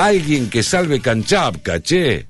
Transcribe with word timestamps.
Alguien 0.00 0.48
que 0.48 0.62
salve 0.62 1.00
Canchapca, 1.00 1.82
che. 1.82 2.28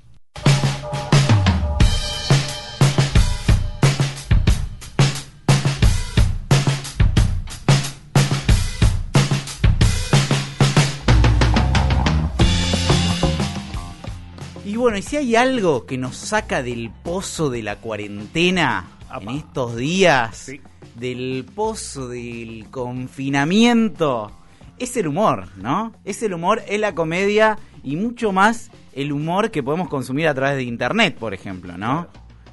Y 14.64 14.76
bueno, 14.76 14.96
y 14.96 15.02
si 15.02 15.18
hay 15.18 15.36
algo 15.36 15.84
que 15.84 15.98
nos 15.98 16.16
saca 16.16 16.62
del 16.62 16.90
pozo 16.90 17.50
de 17.50 17.62
la 17.62 17.76
cuarentena 17.76 18.88
en 19.20 19.28
estos 19.28 19.76
días, 19.76 20.50
del 20.94 21.44
pozo 21.54 22.08
del 22.08 22.68
confinamiento, 22.70 24.32
es 24.78 24.96
el 24.96 25.08
humor, 25.08 25.48
¿no? 25.56 25.92
Es 26.04 26.22
el 26.22 26.34
humor, 26.34 26.62
es 26.68 26.80
la 26.80 26.94
comedia 26.94 27.58
y 27.82 27.96
mucho 27.96 28.32
más 28.32 28.70
el 28.92 29.12
humor 29.12 29.50
que 29.50 29.62
podemos 29.62 29.88
consumir 29.88 30.28
a 30.28 30.34
través 30.34 30.56
de 30.56 30.64
internet, 30.64 31.16
por 31.18 31.34
ejemplo, 31.34 31.76
¿no? 31.78 32.08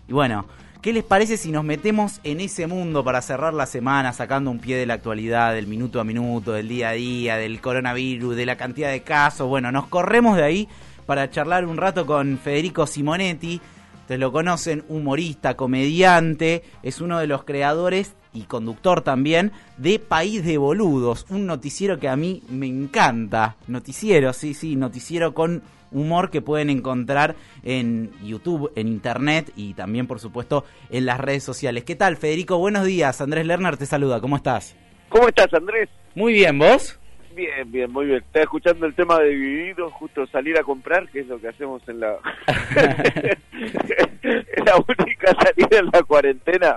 Y 0.07 0.13
bueno, 0.13 0.45
¿qué 0.81 0.93
les 0.93 1.03
parece 1.03 1.37
si 1.37 1.51
nos 1.51 1.63
metemos 1.63 2.19
en 2.23 2.39
ese 2.39 2.67
mundo 2.67 3.03
para 3.03 3.21
cerrar 3.21 3.53
la 3.53 3.65
semana 3.65 4.13
sacando 4.13 4.51
un 4.51 4.59
pie 4.59 4.77
de 4.77 4.85
la 4.85 4.95
actualidad, 4.95 5.53
del 5.53 5.67
minuto 5.67 5.99
a 5.99 6.03
minuto, 6.03 6.51
del 6.51 6.67
día 6.67 6.89
a 6.89 6.93
día, 6.93 7.37
del 7.37 7.61
coronavirus, 7.61 8.35
de 8.35 8.45
la 8.45 8.57
cantidad 8.57 8.91
de 8.91 9.01
casos? 9.01 9.47
Bueno, 9.47 9.71
nos 9.71 9.87
corremos 9.87 10.37
de 10.37 10.43
ahí 10.43 10.69
para 11.05 11.29
charlar 11.29 11.65
un 11.65 11.77
rato 11.77 12.05
con 12.05 12.37
Federico 12.37 12.87
Simonetti. 12.87 13.61
Ustedes 14.05 14.21
lo 14.21 14.31
conocen, 14.31 14.85
humorista, 14.87 15.57
comediante, 15.57 16.61
es 16.83 17.01
uno 17.01 17.17
de 17.17 17.25
los 17.25 17.43
creadores 17.43 18.13
y 18.35 18.43
conductor 18.43 19.01
también 19.01 19.51
de 19.77 19.97
País 19.97 20.45
de 20.45 20.59
Boludos, 20.59 21.25
un 21.31 21.47
noticiero 21.47 21.97
que 21.97 22.07
a 22.07 22.15
mí 22.15 22.43
me 22.47 22.67
encanta. 22.67 23.55
Noticiero, 23.65 24.31
sí, 24.31 24.53
sí, 24.53 24.75
noticiero 24.75 25.33
con 25.33 25.63
humor 25.91 26.29
que 26.29 26.43
pueden 26.43 26.69
encontrar 26.69 27.35
en 27.63 28.11
YouTube, 28.23 28.71
en 28.75 28.89
Internet 28.89 29.51
y 29.55 29.73
también, 29.73 30.05
por 30.05 30.19
supuesto, 30.19 30.65
en 30.91 31.07
las 31.07 31.19
redes 31.19 31.43
sociales. 31.43 31.83
¿Qué 31.83 31.95
tal, 31.95 32.15
Federico? 32.15 32.59
Buenos 32.59 32.85
días. 32.85 33.21
Andrés 33.21 33.47
Lerner 33.47 33.75
te 33.75 33.87
saluda. 33.87 34.21
¿Cómo 34.21 34.35
estás? 34.35 34.75
¿Cómo 35.09 35.27
estás, 35.29 35.51
Andrés? 35.51 35.89
Muy 36.13 36.33
bien, 36.33 36.59
¿vos? 36.59 36.99
Bien, 37.35 37.69
bien, 37.69 37.91
muy 37.91 38.05
bien. 38.05 38.19
Estás 38.19 38.43
escuchando 38.43 38.85
el 38.85 38.95
tema 38.95 39.19
de 39.19 39.31
Dividido, 39.31 39.91
justo 39.91 40.25
salir 40.27 40.57
a 40.57 40.63
comprar, 40.63 41.09
que 41.09 41.19
es 41.19 41.27
lo 41.27 41.37
que 41.39 41.49
hacemos 41.49 41.81
en 41.89 41.99
la... 41.99 42.17
la 44.65 44.75
única 44.77 45.35
salida 45.43 45.79
en 45.79 45.85
la 45.93 46.03
cuarentena. 46.03 46.75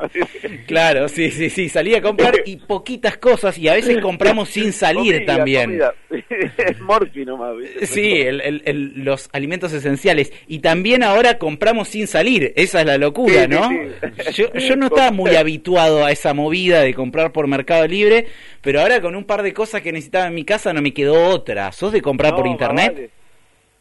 Claro, 0.66 1.08
sí, 1.08 1.30
sí, 1.30 1.50
sí, 1.50 1.68
salí 1.68 1.94
a 1.94 2.02
comprar 2.02 2.34
y 2.44 2.56
poquitas 2.56 3.16
cosas 3.16 3.56
y 3.58 3.68
a 3.68 3.74
veces 3.74 3.98
compramos 4.00 4.48
sin 4.50 4.72
salir 4.72 5.14
Comida, 5.24 5.36
también. 5.36 5.80
morfi 6.82 7.24
nomás. 7.24 7.56
Sí, 7.82 8.12
el- 8.20 8.40
el- 8.40 8.62
el- 8.64 9.04
los 9.04 9.28
alimentos 9.32 9.72
esenciales. 9.72 10.32
Y 10.46 10.58
también 10.60 11.02
ahora 11.02 11.38
compramos 11.38 11.88
sin 11.88 12.06
salir. 12.06 12.52
Esa 12.56 12.80
es 12.80 12.86
la 12.86 12.98
locura, 12.98 13.42
Sí, 13.42 13.48
¿no? 13.48 13.68
sí. 13.68 14.32
Yo, 14.42 14.52
yo 14.52 14.76
no 14.76 14.86
estaba 14.86 15.10
muy 15.10 15.34
habituado 15.36 16.04
a 16.04 16.12
esa 16.12 16.34
movida 16.34 16.80
de 16.82 16.94
comprar 16.94 17.32
por 17.32 17.46
Mercado 17.46 17.86
Libre, 17.86 18.26
pero 18.60 18.80
ahora 18.80 19.00
con 19.00 19.14
un 19.16 19.24
par 19.24 19.42
de 19.42 19.52
cosas 19.52 19.82
que 19.82 19.92
necesitaba 19.92 20.26
en 20.26 20.34
mi 20.34 20.44
casa 20.44 20.72
no 20.72 20.82
me 20.82 20.92
quedó 20.92 21.28
otra. 21.28 21.72
¿Sos 21.72 21.92
de 21.92 22.02
comprar 22.02 22.34
por 22.34 22.46
internet? 22.46 22.92
Más 22.92 22.96
vale, 22.96 23.10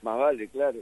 más 0.04 0.18
vale, 0.20 0.48
claro. 0.50 0.78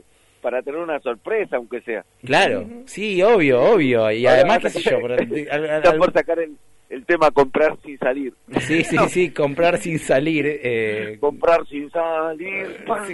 Para 0.46 0.62
tener 0.62 0.78
una 0.78 1.00
sorpresa, 1.00 1.56
aunque 1.56 1.80
sea. 1.80 2.04
Claro, 2.24 2.64
sí, 2.84 3.20
obvio, 3.20 3.60
obvio. 3.60 4.12
Y 4.12 4.24
Ahora 4.26 4.38
además, 4.42 4.58
qué 4.60 4.70
sé 4.70 4.80
yo, 4.88 4.98
pero- 5.02 5.14
al- 5.14 5.48
al- 5.50 5.64
Está 5.78 5.96
por 5.96 6.12
sacar 6.12 6.38
el, 6.38 6.52
el 6.88 7.04
tema 7.04 7.32
comprar 7.32 7.76
sin 7.84 7.98
salir. 7.98 8.32
sí, 8.60 8.84
sí, 8.84 8.96
sí, 9.08 9.30
comprar 9.30 9.78
sin 9.78 9.98
salir. 9.98 10.46
Eh, 10.62 11.16
Comprar 11.18 11.66
sin 11.66 11.90
salir. 11.90 12.84
pa, 12.86 13.04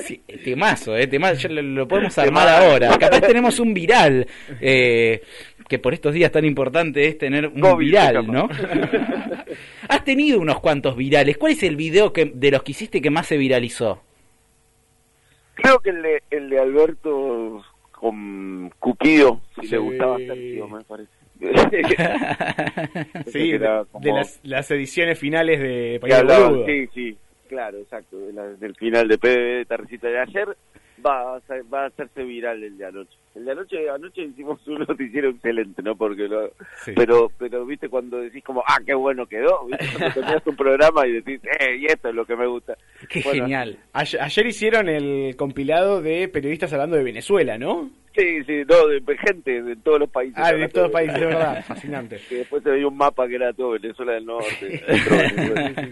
Sí. 0.00 0.20
temazo, 0.44 0.94
eh, 0.98 1.06
temazo, 1.06 1.48
ya 1.48 1.48
lo, 1.48 1.62
lo 1.62 1.88
podemos 1.88 2.18
armar 2.18 2.46
Temazo. 2.46 2.64
ahora. 2.72 2.98
Capaz 2.98 3.20
tenemos 3.22 3.58
un 3.58 3.72
viral, 3.72 4.26
eh, 4.60 5.22
que 5.66 5.78
por 5.78 5.94
estos 5.94 6.12
días 6.12 6.30
tan 6.30 6.44
importante 6.44 7.06
es 7.06 7.16
tener 7.16 7.46
un 7.46 7.58
COVID 7.58 7.86
viral. 7.86 8.26
¿no? 8.30 8.50
Has 9.88 10.04
tenido 10.04 10.40
unos 10.40 10.60
cuantos 10.60 10.94
virales. 10.94 11.38
¿Cuál 11.38 11.52
es 11.52 11.62
el 11.62 11.76
video 11.76 12.12
que, 12.12 12.26
de 12.34 12.50
los 12.50 12.62
que 12.62 12.72
hiciste 12.72 13.00
que 13.00 13.08
más 13.08 13.26
se 13.26 13.38
viralizó? 13.38 14.02
Creo 15.60 15.78
que 15.80 15.90
el 15.90 16.02
de, 16.02 16.22
el 16.30 16.48
de 16.50 16.58
Alberto 16.60 17.64
con 17.92 18.70
Cupido, 18.78 19.40
si 19.60 19.66
Sí. 19.66 19.72
le 19.72 19.78
gustaba 19.78 20.16
Sergio, 20.18 20.68
me 20.68 20.84
parece. 20.84 21.10
Sí, 23.26 23.50
Era 23.52 23.78
de, 23.80 23.84
como- 23.86 24.04
de 24.04 24.12
las, 24.12 24.40
las 24.42 24.70
ediciones 24.70 25.18
finales 25.18 25.60
de 25.60 25.98
País 26.00 26.14
sí, 26.66 26.86
sí, 26.94 27.16
claro, 27.48 27.78
exacto, 27.78 28.18
de 28.18 28.32
la- 28.32 28.48
del 28.48 28.74
final 28.76 29.08
de 29.08 29.18
PBB 29.18 29.56
de 29.58 29.64
Tardecita 29.66 30.08
de 30.08 30.18
ayer, 30.20 30.48
va 31.04 31.36
a, 31.36 31.40
va 31.72 31.82
a 31.84 31.86
hacerse 31.86 32.22
viral 32.24 32.62
el 32.62 32.76
de 32.78 32.86
anoche. 32.86 33.16
El 33.38 33.44
de 33.44 33.52
anoche, 33.52 33.88
anoche 33.90 34.22
hicimos 34.22 34.58
un 34.66 34.78
noticiero 34.88 35.30
excelente, 35.30 35.82
¿no? 35.82 35.94
Porque 35.96 36.26
lo, 36.28 36.50
Sí. 36.84 36.92
pero, 36.96 37.30
pero 37.38 37.64
viste 37.64 37.88
cuando 37.88 38.18
decís 38.18 38.42
como, 38.44 38.62
ah, 38.66 38.78
qué 38.84 38.94
bueno 38.94 39.26
quedó, 39.26 39.66
¿viste? 39.66 39.86
Cuando 39.96 40.14
terminas 40.14 40.46
un 40.46 40.56
programa 40.56 41.06
y 41.06 41.12
decís, 41.12 41.40
eh, 41.60 41.76
y 41.78 41.86
esto 41.86 42.08
es 42.08 42.14
lo 42.14 42.26
que 42.26 42.36
me 42.36 42.46
gusta. 42.46 42.76
Qué 43.08 43.20
Bueno, 43.22 43.42
genial. 43.44 43.78
Ayer, 43.92 44.20
ayer 44.20 44.46
hicieron 44.46 44.88
el 44.88 45.36
compilado 45.36 46.02
de 46.02 46.28
periodistas 46.28 46.72
hablando 46.72 46.96
de 46.96 47.04
Venezuela, 47.04 47.56
¿no? 47.58 47.90
Sí, 48.16 48.42
sí, 48.46 48.62
no, 48.68 48.88
de, 48.88 48.98
de 48.98 49.16
gente 49.18 49.62
de 49.62 49.76
todos 49.76 50.00
los 50.00 50.10
países. 50.10 50.34
Ah, 50.38 50.52
de 50.52 50.66
todos 50.68 50.86
los 50.88 50.92
países, 50.92 51.20
de 51.20 51.26
verdad. 51.26 51.64
Fascinante. 51.64 52.18
Que 52.28 52.36
después 52.38 52.64
se 52.64 52.70
veía 52.70 52.88
un 52.88 52.96
mapa 52.96 53.28
que 53.28 53.36
era 53.36 53.52
todo 53.52 53.70
Venezuela 53.72 54.12
del 54.14 54.26
Norte. 54.26 54.82
Venezuela. 54.88 55.88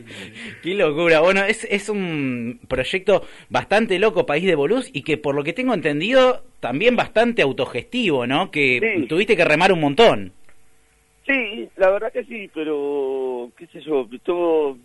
Qué 0.61 0.75
locura. 0.75 1.21
Bueno, 1.21 1.45
es, 1.45 1.65
es 1.71 1.89
un 1.89 2.59
proyecto 2.67 3.23
bastante 3.49 4.01
loco, 4.01 4.27
País 4.27 4.45
de 4.45 4.57
Bolús, 4.57 4.91
y 4.93 5.03
que 5.03 5.19
por 5.19 5.37
lo 5.37 5.45
que 5.45 5.53
tengo 5.53 5.73
entendido, 5.73 6.43
también 6.61 6.97
bastante 6.97 7.43
autogestivo, 7.43 8.27
¿no? 8.27 8.51
Que 8.51 8.81
Sí. 9.01 9.07
tuviste 9.07 9.37
que 9.37 9.45
remar 9.45 9.73
un 9.73 9.81
montón. 9.81 10.33
Sí, 11.27 11.69
la 11.77 11.91
verdad 11.91 12.13
que 12.13 12.25
sí, 12.25 12.49
pero 12.55 13.51
qué 13.57 13.67
sé 13.69 13.81
yo, 13.81 14.07
estuvo 14.13 14.79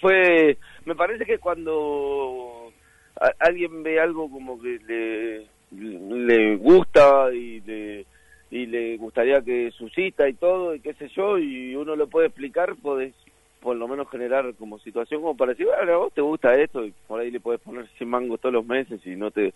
fue 0.00 0.56
me 0.86 0.94
parece 0.94 1.24
que 1.26 1.38
cuando 1.38 2.72
a- 3.20 3.32
alguien 3.46 3.82
ve 3.82 4.00
algo 4.00 4.30
como 4.30 4.60
que 4.60 4.78
le 4.86 5.46
le 5.72 6.56
gusta 6.56 7.32
y 7.32 7.60
le 7.60 8.06
y 8.50 8.66
le 8.66 8.96
gustaría 8.98 9.40
que 9.42 9.70
suscita 9.72 10.28
y 10.28 10.34
todo 10.34 10.74
y 10.74 10.80
qué 10.80 10.94
sé 10.94 11.08
yo 11.08 11.38
y 11.38 11.74
uno 11.74 11.96
lo 11.96 12.06
puede 12.08 12.26
explicar 12.28 12.74
podés 12.76 13.14
por 13.60 13.76
lo 13.76 13.86
menos 13.88 14.08
generar 14.10 14.54
como 14.54 14.78
situación 14.78 15.20
como 15.22 15.36
para 15.36 15.52
decir 15.52 15.66
bueno 15.66 15.92
a 15.92 15.96
vos 15.96 16.12
te 16.12 16.20
gusta 16.20 16.54
esto 16.54 16.84
y 16.84 16.92
por 17.06 17.20
ahí 17.20 17.30
le 17.30 17.40
podés 17.40 17.60
poner 17.60 17.86
100 17.96 18.08
mangos 18.10 18.40
todos 18.40 18.52
los 18.54 18.66
meses 18.66 19.00
y 19.06 19.10
no 19.16 19.30
te 19.30 19.52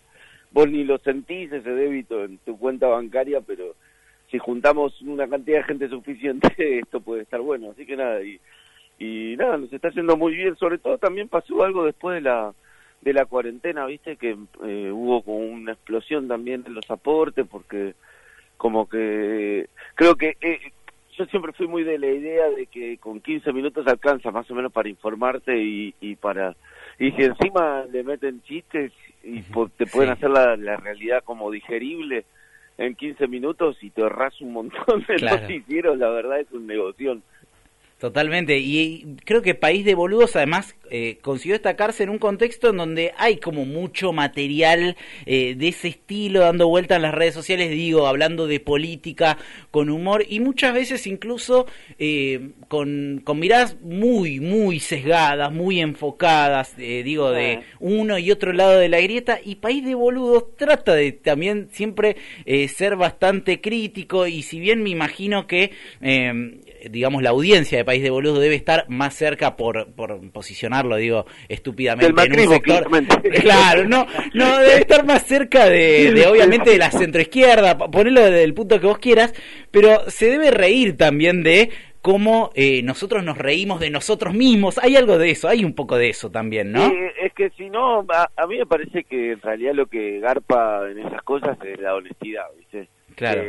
vos 0.51 0.69
ni 0.69 0.83
lo 0.83 0.97
sentís 0.99 1.51
ese 1.51 1.69
débito 1.69 2.23
en 2.23 2.37
tu 2.39 2.57
cuenta 2.57 2.87
bancaria 2.87 3.41
pero 3.41 3.75
si 4.29 4.37
juntamos 4.37 5.01
una 5.01 5.27
cantidad 5.27 5.59
de 5.59 5.63
gente 5.63 5.89
suficiente, 5.89 6.49
esto 6.79 7.01
puede 7.01 7.23
estar 7.23 7.39
bueno. 7.41 7.71
Así 7.71 7.85
que 7.85 7.95
nada, 7.95 8.21
y, 8.21 8.39
y 8.99 9.35
nada, 9.37 9.57
nos 9.57 9.71
está 9.71 9.89
haciendo 9.89 10.17
muy 10.17 10.35
bien. 10.35 10.55
Sobre 10.57 10.77
todo 10.77 10.97
también 10.97 11.29
pasó 11.29 11.63
algo 11.63 11.85
después 11.85 12.15
de 12.15 12.21
la 12.21 12.53
de 13.01 13.13
la 13.13 13.25
cuarentena, 13.25 13.85
viste, 13.85 14.15
que 14.15 14.35
eh, 14.65 14.91
hubo 14.91 15.21
como 15.21 15.37
una 15.37 15.73
explosión 15.73 16.27
también 16.27 16.63
en 16.65 16.73
los 16.73 16.89
aportes, 16.89 17.45
porque 17.47 17.93
como 18.57 18.89
que 18.89 19.69
creo 19.93 20.15
que 20.15 20.35
eh, 20.41 20.59
yo 21.15 21.25
siempre 21.27 21.53
fui 21.53 21.67
muy 21.67 21.83
de 21.83 21.99
la 21.99 22.07
idea 22.07 22.49
de 22.49 22.65
que 22.65 22.97
con 22.97 23.21
15 23.21 23.53
minutos 23.53 23.85
alcanza 23.85 24.31
más 24.31 24.49
o 24.49 24.55
menos 24.55 24.71
para 24.71 24.89
informarte 24.89 25.61
y, 25.61 25.93
y 26.01 26.15
para 26.15 26.55
y 26.99 27.11
si 27.11 27.23
encima 27.23 27.83
le 27.91 28.03
meten 28.03 28.41
chistes 28.43 28.91
y 29.23 29.41
te 29.77 29.87
pueden 29.87 30.09
Sí. 30.15 30.17
hacer 30.17 30.29
la, 30.29 30.55
la 30.57 30.77
realidad 30.77 31.23
como 31.23 31.51
digerible 31.51 32.25
en 32.77 32.95
15 32.95 33.27
minutos 33.27 33.77
y 33.81 33.89
te 33.89 34.01
ahorras 34.01 34.39
un 34.41 34.53
montón 34.53 35.05
de 35.07 35.15
Claro. 35.17 35.41
noticieros, 35.41 35.97
la 35.97 36.09
verdad 36.09 36.39
es 36.39 36.51
un 36.51 36.67
negocio. 36.67 37.21
Totalmente, 37.99 38.59
y 38.59 39.15
creo 39.25 39.41
que 39.41 39.55
País 39.55 39.83
de 39.83 39.95
Boludos 39.95 40.35
además 40.35 40.75
eh, 40.91 41.17
consiguió 41.23 41.55
destacarse 41.55 42.03
en 42.03 42.09
un 42.09 42.19
contexto 42.19 42.69
en 42.69 42.77
donde 42.77 43.11
hay 43.17 43.37
como 43.37 43.65
mucho 43.65 44.13
material 44.13 44.95
eh, 45.25 45.55
de 45.55 45.67
ese 45.69 45.87
estilo 45.87 46.41
dando 46.41 46.67
vuelta 46.67 46.95
en 46.95 47.01
las 47.01 47.15
redes 47.15 47.33
sociales, 47.33 47.71
digo, 47.71 48.05
hablando 48.05 48.45
de 48.45 48.59
política 48.59 49.39
con 49.71 49.89
humor 49.89 50.23
y 50.29 50.39
muchas 50.39 50.75
veces 50.75 51.07
incluso 51.07 51.65
eh, 51.97 52.51
con, 52.67 53.21
con 53.23 53.39
miradas 53.39 53.77
muy, 53.81 54.39
muy 54.39 54.79
sesgadas, 54.79 55.51
muy 55.51 55.79
enfocadas, 55.79 56.75
eh, 56.77 57.01
digo, 57.03 57.31
de 57.31 57.61
uno 57.79 58.19
y 58.19 58.29
otro 58.29 58.53
lado 58.53 58.79
de 58.79 58.89
la 58.89 59.01
grieta. 59.01 59.39
Y 59.43 59.55
País 59.55 59.83
de 59.83 59.95
Boludos 59.95 60.55
trata 60.55 60.93
de 60.93 61.13
también 61.13 61.69
siempre 61.71 62.15
eh, 62.45 62.67
ser 62.67 62.95
bastante 62.95 63.59
crítico. 63.59 64.27
Y 64.27 64.43
si 64.43 64.59
bien 64.59 64.83
me 64.83 64.91
imagino 64.91 65.47
que 65.47 65.71
eh, 66.01 66.59
digamos 66.89 67.21
la 67.23 67.29
audiencia 67.29 67.77
de 67.77 67.85
País 67.85 68.03
de 68.03 68.09
Boludos 68.09 68.39
debe 68.39 68.55
estar 68.55 68.85
más 68.89 69.13
cerca 69.15 69.55
por, 69.55 69.91
por 69.93 70.19
posicionarlo 70.31 70.95
digo 70.97 71.25
estúpidamente 71.49 72.11
Del 72.13 72.33
en 72.33 72.47
un 72.47 72.53
sector 72.55 72.87
claro 73.41 73.87
no 73.87 74.05
no 74.33 74.57
debe 74.59 74.79
estar 74.79 75.05
más 75.05 75.23
cerca 75.23 75.69
de, 75.69 76.11
de 76.13 76.27
obviamente 76.27 76.71
de 76.71 76.77
la 76.77 76.91
centroizquierda 76.91 77.77
p- 77.77 77.89
ponelo 77.89 78.21
desde 78.21 78.43
el 78.43 78.53
punto 78.53 78.79
que 78.79 78.87
vos 78.87 78.99
quieras 78.99 79.33
pero 79.71 80.09
se 80.09 80.29
debe 80.29 80.51
reír 80.51 80.97
también 80.97 81.43
de 81.43 81.69
cómo 82.01 82.51
eh, 82.55 82.81
nosotros 82.83 83.21
nos 83.21 83.37
reímos 83.37 83.81
de 83.81 83.89
nosotros 83.89 84.33
mismos. 84.33 84.77
Hay 84.81 84.95
algo 84.95 85.17
de 85.17 85.31
eso, 85.31 85.49
hay 85.49 85.65
un 85.65 85.73
poco 85.73 85.97
de 85.97 86.07
eso 86.07 86.31
también, 86.31 86.71
¿no? 86.71 86.89
es 87.21 87.33
que 87.33 87.49
si 87.57 87.69
no, 87.69 87.99
a, 88.09 88.47
mí 88.47 88.57
me 88.57 88.65
parece 88.65 89.03
que 89.03 89.33
en 89.33 89.41
realidad 89.41 89.73
lo 89.73 89.87
que 89.87 90.19
garpa 90.21 90.89
en 90.89 90.99
esas 90.99 91.21
cosas 91.23 91.57
es 91.65 91.77
la 91.81 91.95
honestidad, 91.95 92.45
¿viste? 92.57 92.87
Claro. 93.15 93.43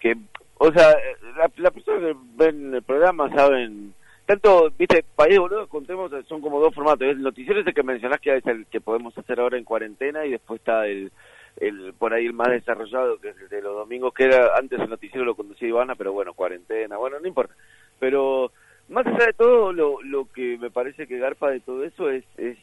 que, 0.00 0.16
o 0.62 0.70
sea, 0.72 0.94
las 1.38 1.58
la 1.58 1.70
personas 1.70 2.02
que 2.02 2.16
ven 2.36 2.74
el 2.74 2.82
programa 2.82 3.30
saben 3.34 3.94
tanto, 4.26 4.70
viste, 4.78 5.02
País 5.16 5.38
Boludo, 5.38 5.66
contemos, 5.68 6.12
son 6.28 6.42
como 6.42 6.60
dos 6.60 6.74
formatos. 6.74 7.08
El 7.08 7.22
noticiero 7.22 7.60
ese 7.60 7.72
que 7.72 7.82
mencionás 7.82 8.20
que 8.20 8.36
es 8.36 8.46
el 8.46 8.66
que 8.66 8.80
podemos 8.80 9.16
hacer 9.16 9.40
ahora 9.40 9.56
en 9.56 9.64
cuarentena 9.64 10.24
y 10.26 10.32
después 10.32 10.60
está 10.60 10.86
el, 10.86 11.10
el 11.56 11.94
por 11.94 12.12
ahí 12.12 12.26
el 12.26 12.34
más 12.34 12.48
desarrollado, 12.48 13.18
que 13.18 13.30
es 13.30 13.36
el 13.40 13.48
de 13.48 13.62
los 13.62 13.74
domingos, 13.74 14.12
que 14.12 14.24
era 14.24 14.54
antes 14.56 14.78
el 14.78 14.90
noticiero 14.90 15.24
lo 15.24 15.34
conducía 15.34 15.66
Ivana, 15.66 15.94
pero 15.94 16.12
bueno, 16.12 16.34
cuarentena, 16.34 16.98
bueno, 16.98 17.18
no 17.18 17.26
importa. 17.26 17.54
Pero 17.98 18.52
más 18.90 19.06
allá 19.06 19.26
de 19.26 19.32
todo, 19.32 19.72
lo, 19.72 20.02
lo 20.02 20.30
que 20.30 20.58
me 20.58 20.70
parece 20.70 21.06
que 21.06 21.18
garpa 21.18 21.50
de 21.50 21.60
todo 21.60 21.84
eso 21.84 22.10
es, 22.10 22.24
es 22.36 22.58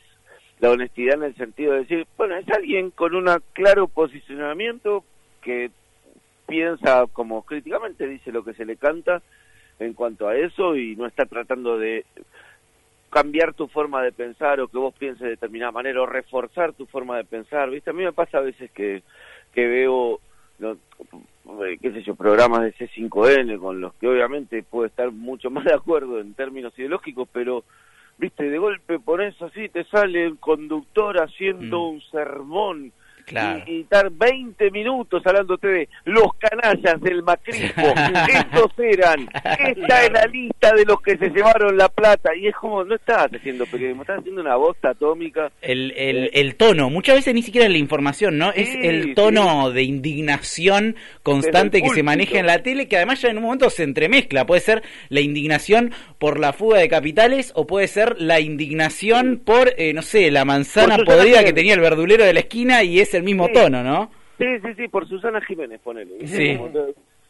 la 0.59 0.69
honestidad 0.69 1.15
en 1.15 1.23
el 1.23 1.35
sentido 1.35 1.73
de 1.73 1.79
decir, 1.79 2.05
bueno, 2.15 2.35
es 2.35 2.47
alguien 2.49 2.91
con 2.91 3.15
un 3.15 3.27
claro 3.53 3.87
posicionamiento 3.87 5.03
que 5.41 5.71
piensa 6.47 7.05
como 7.11 7.43
críticamente, 7.43 8.07
dice 8.07 8.31
lo 8.31 8.43
que 8.43 8.53
se 8.53 8.65
le 8.65 8.77
canta 8.77 9.21
en 9.79 9.93
cuanto 9.93 10.27
a 10.27 10.35
eso 10.35 10.75
y 10.75 10.95
no 10.95 11.05
está 11.05 11.25
tratando 11.25 11.77
de 11.77 12.05
cambiar 13.09 13.53
tu 13.53 13.67
forma 13.67 14.01
de 14.01 14.11
pensar 14.11 14.59
o 14.59 14.67
que 14.67 14.77
vos 14.77 14.93
pienses 14.93 15.21
de 15.21 15.29
determinada 15.29 15.71
manera 15.71 16.01
o 16.01 16.05
reforzar 16.05 16.73
tu 16.73 16.85
forma 16.85 17.17
de 17.17 17.23
pensar, 17.23 17.69
¿viste? 17.69 17.89
A 17.89 17.93
mí 17.93 18.03
me 18.03 18.13
pasa 18.13 18.39
a 18.39 18.41
veces 18.41 18.71
que, 18.71 19.03
que 19.53 19.67
veo, 19.67 20.19
no, 20.59 20.77
qué 21.81 21.91
sé 21.91 22.03
yo, 22.03 22.15
programas 22.15 22.63
de 22.63 22.73
C5N 22.75 23.59
con 23.59 23.79
los 23.79 23.93
que 23.95 24.07
obviamente 24.07 24.63
puedo 24.63 24.85
estar 24.85 25.11
mucho 25.11 25.49
más 25.49 25.65
de 25.65 25.73
acuerdo 25.73 26.19
en 26.19 26.33
términos 26.33 26.77
ideológicos, 26.77 27.29
pero, 27.31 27.63
¿viste? 28.17 28.49
De 28.49 28.57
golpe 28.57 28.99
por 28.99 29.21
eso 29.21 29.45
así 29.45 29.69
te 29.69 29.83
sale 29.85 30.25
el 30.25 30.37
conductor 30.37 31.21
haciendo 31.21 31.79
mm. 31.79 31.89
un 31.89 32.01
sermón 32.01 32.91
y, 33.29 33.81
estar 33.81 34.09
20 34.09 34.71
minutos 34.71 35.21
hablándote 35.25 35.67
de 35.67 35.89
los 36.05 36.27
canallas 36.37 37.01
del 37.01 37.23
macrismo. 37.23 37.85
Estos 38.27 38.71
eran, 38.77 39.27
esta 39.33 40.03
es 40.03 40.11
la 40.11 40.25
lista 40.25 40.73
de 40.73 40.85
los 40.85 41.01
que 41.01 41.17
se 41.17 41.29
llevaron 41.29 41.75
la 41.77 41.89
plata. 41.89 42.35
Y 42.35 42.47
es 42.47 42.55
como, 42.55 42.83
no 42.83 42.95
estás 42.95 43.27
haciendo 43.33 43.65
periodismo, 43.65 44.03
estás 44.03 44.19
haciendo 44.19 44.41
una 44.41 44.55
bosta 44.55 44.91
atómica. 44.91 45.51
El, 45.61 45.91
el, 45.97 46.25
eh, 46.25 46.29
el 46.33 46.55
tono, 46.55 46.89
muchas 46.89 47.15
veces 47.15 47.33
ni 47.33 47.41
siquiera 47.41 47.67
la 47.67 47.77
información, 47.77 48.37
¿no? 48.37 48.51
es 48.51 48.73
el 48.75 49.13
tono 49.13 49.71
de 49.71 49.83
indignación 49.83 50.95
constante 51.23 51.81
que 51.81 51.89
se 51.89 52.03
maneja 52.03 52.39
en 52.39 52.47
la 52.47 52.63
tele, 52.63 52.87
que 52.87 52.97
además 52.97 53.21
ya 53.21 53.29
en 53.29 53.37
un 53.37 53.43
momento 53.43 53.69
se 53.69 53.83
entremezcla. 53.83 54.45
Puede 54.45 54.61
ser 54.61 54.83
la 55.09 55.21
indignación 55.21 55.91
por 56.17 56.39
la 56.39 56.53
fuga 56.53 56.79
de 56.79 56.89
capitales 56.89 57.51
o 57.55 57.67
puede 57.67 57.87
ser 57.87 58.15
la 58.19 58.39
indignación 58.39 59.41
por, 59.43 59.73
eh, 59.77 59.93
no 59.93 60.01
sé, 60.01 60.31
la 60.31 60.45
manzana 60.45 60.97
podrida 60.97 61.43
que 61.43 61.53
tenía 61.53 61.73
el 61.73 61.81
verdulero 61.81 62.23
de 62.23 62.33
la 62.33 62.39
esquina 62.39 62.83
y 62.83 62.99
es 62.99 63.13
el 63.17 63.23
mismo 63.23 63.49
tono, 63.49 63.83
¿no? 63.83 64.11
Sí, 64.37 64.45
sí, 64.63 64.73
sí, 64.77 64.87
por 64.87 65.07
Susana 65.07 65.41
Jiménez, 65.41 65.79
ponele. 65.83 66.27
Sí. 66.27 66.57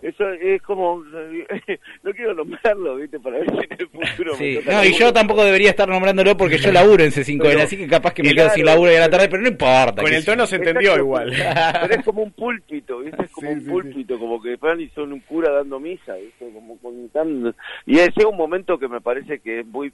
Eso 0.01 0.29
es 0.29 0.61
como, 0.61 1.03
no 2.03 2.11
quiero 2.11 2.35
nombrarlo, 2.35 2.97
¿viste? 2.97 3.19
Para 3.19 3.39
ver 3.39 3.49
si 3.49 3.57
en 3.57 3.79
el 3.79 3.87
futuro 3.87 4.35
sí. 4.35 4.59
No, 4.67 4.85
y 4.85 4.93
yo 4.93 5.11
tampoco 5.11 5.43
debería 5.43 5.71
estar 5.71 5.89
nombrándolo 5.89 6.37
porque 6.37 6.59
yo 6.59 6.71
laburo 6.71 7.03
en 7.03 7.09
C5N, 7.09 7.61
así 7.61 7.77
que 7.77 7.87
capaz 7.87 8.13
que 8.13 8.21
me 8.21 8.35
quedo 8.35 8.49
sin 8.51 8.65
laburo 8.65 8.91
de 8.91 8.99
la 8.99 9.09
tarde, 9.09 9.27
pero 9.27 9.41
no 9.41 9.49
importa. 9.49 10.03
Con 10.03 10.13
el 10.13 10.23
tono 10.23 10.45
se 10.45 10.57
entendió 10.57 10.97
igual. 10.97 11.33
Pero 11.81 11.93
es 11.95 12.05
como 12.05 12.21
un 12.21 12.31
púlpito, 12.31 12.99
¿viste? 12.99 13.23
Es 13.23 13.31
como 13.31 13.49
un 13.49 13.65
púlpito, 13.65 14.19
como 14.19 14.39
que 14.39 14.57
y 14.79 14.89
son 14.89 15.13
un 15.13 15.19
cura 15.21 15.51
dando 15.51 15.79
misa, 15.79 16.13
¿viste? 16.15 16.47
Como 16.53 16.77
contando. 16.77 17.55
Y 17.87 17.97
ese 17.97 18.13
es 18.17 18.25
un 18.25 18.37
momento 18.37 18.77
que 18.77 18.87
me 18.87 19.01
parece 19.01 19.39
que 19.39 19.61
es 19.61 19.65
muy 19.65 19.91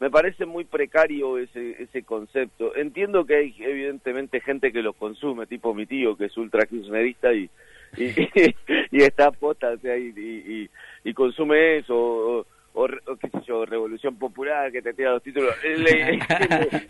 me 0.00 0.10
parece 0.10 0.44
muy 0.44 0.64
precario 0.64 1.38
ese, 1.38 1.82
ese 1.82 2.02
concepto. 2.02 2.76
Entiendo 2.76 3.24
que 3.24 3.36
hay 3.36 3.54
evidentemente 3.58 4.40
gente 4.40 4.72
que 4.72 4.82
lo 4.82 4.92
consume, 4.92 5.46
tipo 5.46 5.74
mi 5.74 5.86
tío, 5.86 6.16
que 6.16 6.26
es 6.26 6.36
ultra 6.36 6.66
kirchnerista 6.66 7.32
y, 7.32 7.48
y, 7.96 8.04
y, 8.90 9.02
está 9.02 9.30
posta, 9.30 9.70
o 9.70 9.78
sea, 9.78 9.96
y, 9.96 10.12
y, 10.16 10.70
y 11.04 11.14
consume 11.14 11.78
eso, 11.78 11.96
o, 11.96 12.46
o, 12.76 13.16
qué 13.16 13.30
sé 13.30 13.38
yo, 13.46 13.64
Revolución 13.64 14.16
Popular, 14.16 14.70
que 14.70 14.82
te 14.82 14.92
tira 14.92 15.12
los 15.12 15.22
títulos. 15.22 15.54
Le, 15.64 16.18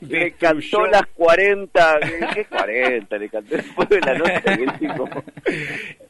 le, 0.00 0.32
cantó 0.38 0.84
las 0.86 1.06
40, 1.14 2.00
¿qué 2.34 2.44
40? 2.44 3.18
Le 3.18 3.28
cantó 3.28 3.56
después 3.56 3.88
de 3.88 4.00
la 4.00 4.14
noche. 4.14 4.42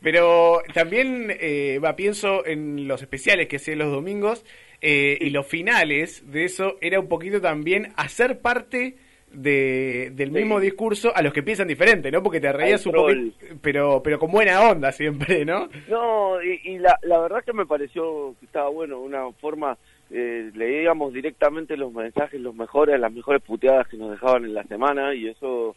Pero 0.00 0.62
también 0.72 1.30
eh, 1.38 1.78
va, 1.84 1.94
pienso 1.94 2.46
en 2.46 2.88
los 2.88 3.02
especiales 3.02 3.48
que 3.48 3.56
hacía 3.56 3.76
los 3.76 3.92
domingos 3.92 4.44
eh, 4.80 5.18
y 5.20 5.30
los 5.30 5.46
finales 5.46 6.30
de 6.30 6.44
eso 6.44 6.76
era 6.80 7.00
un 7.00 7.08
poquito 7.08 7.40
también 7.40 7.92
hacer 7.96 8.40
parte 8.40 8.96
de, 9.32 10.10
del 10.14 10.30
mismo 10.30 10.60
discurso 10.60 11.14
a 11.14 11.22
los 11.22 11.32
que 11.32 11.42
piensan 11.42 11.68
diferente, 11.68 12.10
¿no? 12.10 12.22
Porque 12.22 12.40
te 12.40 12.52
reías 12.52 12.86
un 12.86 12.92
poquito, 12.92 13.36
pero, 13.60 14.02
pero 14.02 14.18
con 14.18 14.30
buena 14.30 14.60
onda 14.62 14.92
siempre, 14.92 15.44
¿no? 15.44 15.68
No, 15.88 16.42
y, 16.42 16.78
la, 16.78 16.98
la 17.02 17.18
verdad 17.20 17.44
que 17.44 17.52
me 17.52 17.66
pareció 17.66 18.34
que 18.38 18.46
estaba 18.46 18.68
bueno, 18.68 19.00
una 19.00 19.30
forma, 19.32 19.76
eh, 20.10 20.50
leíamos 20.54 21.12
directamente 21.12 21.76
los 21.76 21.92
mensajes, 21.92 22.40
los 22.40 22.54
mejores, 22.54 22.98
las 22.98 23.12
mejores 23.12 23.42
puteadas 23.42 23.88
que 23.88 23.96
nos 23.96 24.10
dejaban 24.10 24.44
en 24.44 24.54
la 24.54 24.64
semana 24.64 25.14
y 25.14 25.28
eso 25.28 25.74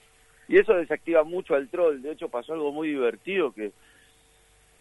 y 0.48 0.57
eso 0.57 0.74
desactiva 0.74 1.24
mucho 1.24 1.56
al 1.56 1.69
troll. 1.69 2.02
De 2.02 2.12
hecho 2.12 2.30
pasó 2.30 2.54
algo 2.54 2.72
muy 2.72 2.90
divertido 2.90 3.52
que 3.52 3.72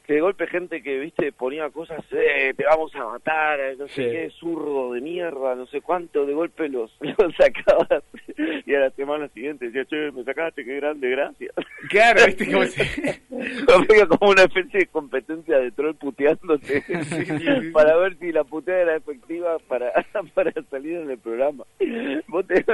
que 0.08 0.14
de 0.14 0.20
golpe 0.22 0.46
gente 0.46 0.82
que, 0.82 0.98
viste, 0.98 1.32
ponía 1.32 1.68
cosas, 1.68 2.02
eh, 2.12 2.54
te 2.56 2.64
vamos 2.64 2.94
a 2.94 3.04
matar, 3.04 3.60
no 3.76 3.86
sé 3.88 4.10
qué, 4.10 4.30
zurdo 4.30 4.94
de 4.94 5.02
mierda, 5.02 5.54
no 5.54 5.66
sé 5.66 5.82
cuánto, 5.82 6.24
de 6.24 6.32
golpe 6.32 6.70
los, 6.70 6.90
los 7.00 7.34
sacabas 7.36 8.02
y 8.64 8.74
a 8.74 8.80
la 8.80 8.90
semana 8.92 9.28
siguiente 9.28 9.66
decía, 9.66 9.84
che, 9.84 10.10
me 10.12 10.24
sacaste, 10.24 10.64
qué 10.64 10.76
grande, 10.76 11.10
gracias. 11.10 11.52
Claro, 11.90 12.24
viste, 12.24 12.50
como 12.50 12.64
si... 12.64 14.06
como 14.08 14.30
una 14.30 14.44
especie 14.44 14.80
de 14.80 14.86
competencia 14.86 15.58
de 15.58 15.72
troll 15.72 15.94
puteándote 15.96 16.82
para 17.74 17.94
ver 17.98 18.16
si 18.18 18.32
la 18.32 18.44
puteada 18.44 18.80
era 18.80 18.96
efectiva 18.96 19.58
para, 19.68 19.92
para 20.34 20.54
salir 20.70 20.96
en 20.96 21.10
el 21.10 21.18
programa. 21.18 21.64
Vos 22.28 22.46
te... 22.46 22.64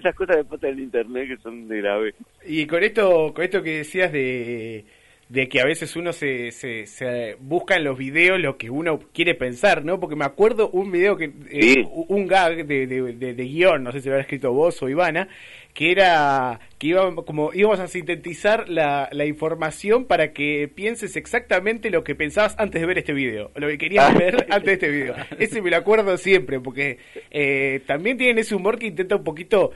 Esas 0.00 0.14
cosas 0.14 0.36
de 0.36 0.44
pasa 0.44 0.68
en 0.68 0.78
internet 0.78 1.28
que 1.28 1.36
son 1.42 1.68
de 1.68 1.76
grave. 1.76 2.14
Y 2.46 2.66
con 2.66 2.82
esto, 2.82 3.34
con 3.34 3.44
esto 3.44 3.62
que 3.62 3.78
decías 3.78 4.10
de 4.10 4.86
de 5.30 5.48
que 5.48 5.60
a 5.60 5.64
veces 5.64 5.94
uno 5.94 6.12
se, 6.12 6.50
se, 6.50 7.36
busca 7.38 7.76
en 7.76 7.84
los 7.84 7.96
videos 7.96 8.40
lo 8.40 8.58
que 8.58 8.68
uno 8.68 8.98
quiere 9.14 9.36
pensar, 9.36 9.84
¿no? 9.84 10.00
Porque 10.00 10.16
me 10.16 10.24
acuerdo 10.24 10.70
un 10.70 10.90
video 10.90 11.16
que, 11.16 11.30
eh, 11.50 11.86
un 12.08 12.26
gag 12.26 12.66
de, 12.66 12.88
de, 12.88 13.34
de, 13.34 13.44
guion, 13.44 13.84
no 13.84 13.92
sé 13.92 14.00
si 14.00 14.08
lo 14.08 14.14
había 14.14 14.22
escrito 14.22 14.52
vos 14.52 14.82
o 14.82 14.88
Ivana, 14.88 15.28
que 15.72 15.92
era 15.92 16.58
que 16.78 16.88
iba, 16.88 17.14
como 17.14 17.54
íbamos 17.54 17.78
a 17.78 17.86
sintetizar 17.86 18.68
la, 18.68 19.08
la 19.12 19.24
información 19.24 20.04
para 20.04 20.32
que 20.32 20.68
pienses 20.74 21.14
exactamente 21.14 21.90
lo 21.90 22.02
que 22.02 22.16
pensabas 22.16 22.56
antes 22.58 22.80
de 22.80 22.86
ver 22.88 22.98
este 22.98 23.12
video, 23.12 23.52
lo 23.54 23.68
que 23.68 23.78
querías 23.78 24.10
ah. 24.10 24.18
ver 24.18 24.46
antes 24.50 24.66
de 24.66 24.72
este 24.72 24.88
video. 24.88 25.14
Ese 25.38 25.62
me 25.62 25.70
lo 25.70 25.76
acuerdo 25.76 26.18
siempre, 26.18 26.58
porque 26.58 26.98
eh, 27.30 27.82
también 27.86 28.18
tienen 28.18 28.38
ese 28.38 28.56
humor 28.56 28.80
que 28.80 28.88
intenta 28.88 29.14
un 29.14 29.24
poquito 29.24 29.70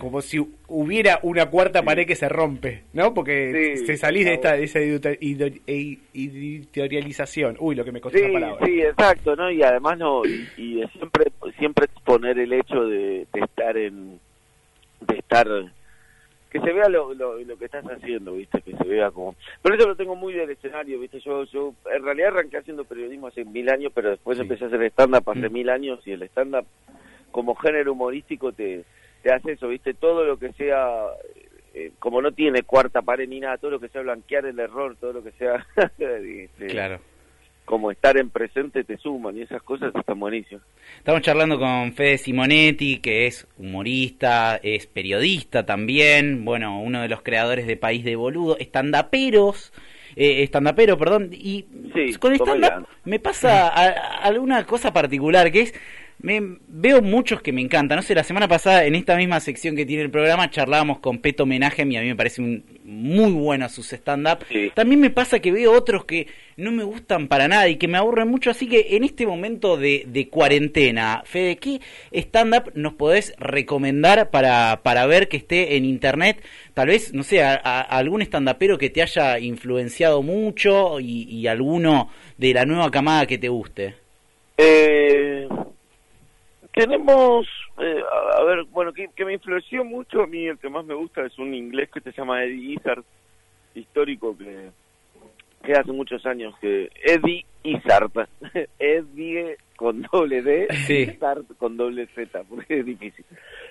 como 0.00 0.20
si 0.22 0.44
hubiera 0.66 1.20
una 1.22 1.50
cuarta 1.50 1.82
pared 1.82 2.06
que 2.06 2.16
se 2.16 2.26
rompe, 2.26 2.84
¿no? 2.94 3.12
Porque 3.12 3.76
se 3.84 3.98
salís 3.98 4.24
de 4.24 4.32
esta 4.32 4.54
de 4.54 4.64
esa 4.64 4.78
editorialización. 4.78 7.58
Uy, 7.60 7.74
lo 7.74 7.84
que 7.84 7.92
me 7.92 8.00
costó 8.00 8.18
sí, 8.18 8.32
palabra. 8.32 8.64
Sí, 8.64 8.80
exacto, 8.80 9.36
¿no? 9.36 9.50
Y 9.50 9.62
además 9.62 9.98
no 9.98 10.24
y, 10.24 10.82
siempre 10.94 11.26
siempre 11.58 11.84
exponer 11.84 12.38
el 12.38 12.54
hecho 12.54 12.86
de, 12.86 13.26
estar 13.34 13.76
en 13.76 14.18
de 15.02 15.18
estar 15.18 15.46
que 16.50 16.60
se 16.60 16.72
vea 16.72 16.88
lo, 16.88 17.12
lo, 17.12 17.58
que 17.58 17.66
estás 17.66 17.84
haciendo, 17.84 18.32
¿viste? 18.32 18.62
Que 18.62 18.74
se 18.76 18.84
vea 18.84 19.10
como... 19.12 19.36
Pero 19.62 19.76
eso 19.76 19.86
lo 19.86 19.94
tengo 19.94 20.16
muy 20.16 20.32
del 20.32 20.50
escenario, 20.50 20.98
¿viste? 20.98 21.20
Yo, 21.20 21.44
yo 21.44 21.74
en 21.94 22.02
realidad 22.02 22.30
arranqué 22.30 22.56
haciendo 22.56 22.84
periodismo 22.84 23.28
hace 23.28 23.44
mil 23.44 23.68
años, 23.68 23.92
pero 23.94 24.10
después 24.10 24.36
empecé 24.40 24.64
a 24.64 24.66
hacer 24.66 24.82
stand-up 24.82 25.30
hace 25.30 25.48
mm. 25.48 25.52
mil 25.52 25.68
años 25.68 26.00
y 26.06 26.10
el 26.10 26.24
stand-up 26.24 26.66
como 27.30 27.54
género 27.54 27.92
humorístico 27.92 28.50
te, 28.50 28.84
te 29.22 29.32
hace 29.32 29.52
eso, 29.52 29.68
¿viste? 29.68 29.94
Todo 29.94 30.24
lo 30.24 30.38
que 30.38 30.52
sea, 30.52 31.06
eh, 31.74 31.92
como 31.98 32.22
no 32.22 32.32
tiene 32.32 32.62
cuarta 32.62 33.02
pared 33.02 33.28
ni 33.28 33.40
nada, 33.40 33.58
todo 33.58 33.72
lo 33.72 33.80
que 33.80 33.88
sea 33.88 34.02
blanquear 34.02 34.46
el 34.46 34.58
error, 34.58 34.96
todo 35.00 35.14
lo 35.14 35.22
que 35.22 35.32
sea... 35.32 35.66
Este, 35.98 36.66
claro. 36.66 37.00
Como 37.64 37.92
estar 37.92 38.16
en 38.16 38.30
presente 38.30 38.82
te 38.82 38.96
suman 38.96 39.36
y 39.36 39.42
esas 39.42 39.62
cosas 39.62 39.94
están 39.94 40.18
buenísimas. 40.18 40.64
Estamos 40.98 41.22
charlando 41.22 41.56
con 41.56 41.92
Fede 41.92 42.18
Simonetti, 42.18 42.98
que 42.98 43.26
es 43.26 43.46
humorista, 43.58 44.58
es 44.60 44.88
periodista 44.88 45.64
también, 45.64 46.44
bueno, 46.44 46.80
uno 46.80 47.00
de 47.00 47.08
los 47.08 47.22
creadores 47.22 47.68
de 47.68 47.76
País 47.76 48.02
de 48.02 48.16
Boludo, 48.16 48.58
estandaperos, 48.58 49.72
eh, 50.16 50.42
estandapero, 50.42 50.98
perdón, 50.98 51.30
y 51.32 51.62
con 52.18 52.34
stand 52.34 52.86
me 53.04 53.20
pasa 53.20 53.68
alguna 53.68 54.64
cosa 54.66 54.92
particular, 54.92 55.52
que 55.52 55.60
es 55.60 55.74
Me, 56.22 56.58
veo 56.68 57.00
muchos 57.00 57.40
que 57.40 57.52
me 57.52 57.62
encantan. 57.62 57.96
No 57.96 58.02
sé, 58.02 58.14
la 58.14 58.24
semana 58.24 58.46
pasada 58.46 58.84
en 58.84 58.94
esta 58.94 59.16
misma 59.16 59.40
sección 59.40 59.74
que 59.74 59.86
tiene 59.86 60.02
el 60.02 60.10
programa 60.10 60.50
charlábamos 60.50 60.98
con 60.98 61.18
Peto 61.18 61.44
Homenaje 61.44 61.86
y 61.88 61.96
a 61.96 62.00
mí 62.00 62.08
me 62.08 62.16
parece 62.16 62.42
un, 62.42 62.64
muy 62.84 63.32
bueno 63.32 63.68
sus 63.68 63.92
stand-up. 63.92 64.44
También 64.74 65.00
me 65.00 65.10
pasa 65.10 65.38
que 65.38 65.50
veo 65.50 65.72
otros 65.72 66.04
que 66.04 66.26
no 66.56 66.72
me 66.72 66.84
gustan 66.84 67.28
para 67.28 67.48
nada 67.48 67.68
y 67.68 67.76
que 67.76 67.88
me 67.88 67.96
aburren 67.96 68.28
mucho. 68.28 68.50
Así 68.50 68.68
que 68.68 68.96
en 68.96 69.04
este 69.04 69.26
momento 69.26 69.78
de, 69.78 70.04
de 70.06 70.28
cuarentena, 70.28 71.22
Fede, 71.24 71.56
¿qué 71.56 71.80
stand-up 72.12 72.72
nos 72.74 72.94
podés 72.94 73.34
recomendar 73.38 74.30
para, 74.30 74.80
para 74.82 75.06
ver 75.06 75.28
que 75.28 75.38
esté 75.38 75.76
en 75.76 75.86
internet? 75.86 76.42
Tal 76.74 76.88
vez, 76.88 77.14
no 77.14 77.22
sé, 77.22 77.42
a, 77.42 77.54
algún 77.54 78.20
stand-upero 78.20 78.76
que 78.76 78.90
te 78.90 79.00
haya 79.00 79.38
influenciado 79.38 80.22
mucho 80.22 81.00
y, 81.00 81.22
y 81.22 81.46
alguno 81.46 82.10
de 82.36 82.52
la 82.52 82.66
nueva 82.66 82.90
camada 82.90 83.26
que 83.26 83.38
te 83.38 83.48
guste. 83.48 83.94
Eh 84.58 85.48
tenemos, 86.72 87.46
eh, 87.78 88.02
a, 88.38 88.42
ver, 88.44 88.64
bueno, 88.64 88.92
que, 88.92 89.08
me 89.24 89.34
influenció 89.34 89.84
mucho 89.84 90.22
a 90.22 90.26
mí, 90.26 90.46
el 90.46 90.58
que 90.58 90.68
más 90.68 90.84
me 90.84 90.94
gusta 90.94 91.24
es 91.24 91.38
un 91.38 91.54
inglés 91.54 91.90
que 91.90 92.00
se 92.00 92.12
llama 92.12 92.44
Eddie 92.44 92.74
Izzard, 92.74 93.02
histórico, 93.74 94.36
que, 94.36 94.70
que 95.64 95.72
hace 95.72 95.92
muchos 95.92 96.24
años 96.26 96.54
que... 96.60 96.90
Eddie 97.02 97.44
Izzard, 97.64 98.10
Eddie 98.78 99.56
con 99.76 100.02
doble 100.02 100.42
D, 100.42 100.68
Izzard 100.88 101.44
con 101.58 101.76
doble 101.76 102.06
Z, 102.14 102.44
porque 102.48 102.80
es 102.80 102.86
difícil. 102.86 103.24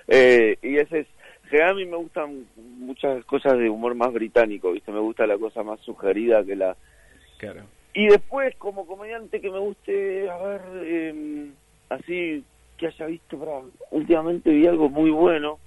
Eh, 0.08 0.56
y 0.62 0.76
ese 0.76 1.00
es... 1.00 1.06
Que 1.50 1.64
a 1.64 1.74
mí 1.74 1.84
me 1.84 1.96
gustan 1.96 2.46
muchas 2.78 3.24
cosas 3.24 3.58
de 3.58 3.68
humor 3.68 3.96
más 3.96 4.12
británico, 4.12 4.70
¿viste? 4.70 4.92
Me 4.92 5.00
gusta 5.00 5.26
la 5.26 5.36
cosa 5.36 5.64
más 5.64 5.80
sugerida 5.80 6.44
que 6.44 6.54
la... 6.54 6.76
Claro. 7.38 7.62
Y 7.92 8.06
después, 8.06 8.54
como 8.56 8.86
comediante 8.86 9.40
que 9.40 9.50
me 9.50 9.58
guste, 9.58 10.30
a 10.30 10.38
ver, 10.38 10.60
eh, 10.84 11.50
así 11.88 12.44
que 12.80 12.86
haya 12.86 13.06
visto, 13.06 13.38
para 13.38 13.60
últimamente 13.90 14.50
vi 14.50 14.66
algo 14.66 14.88
muy 14.88 15.10
bueno 15.10 15.58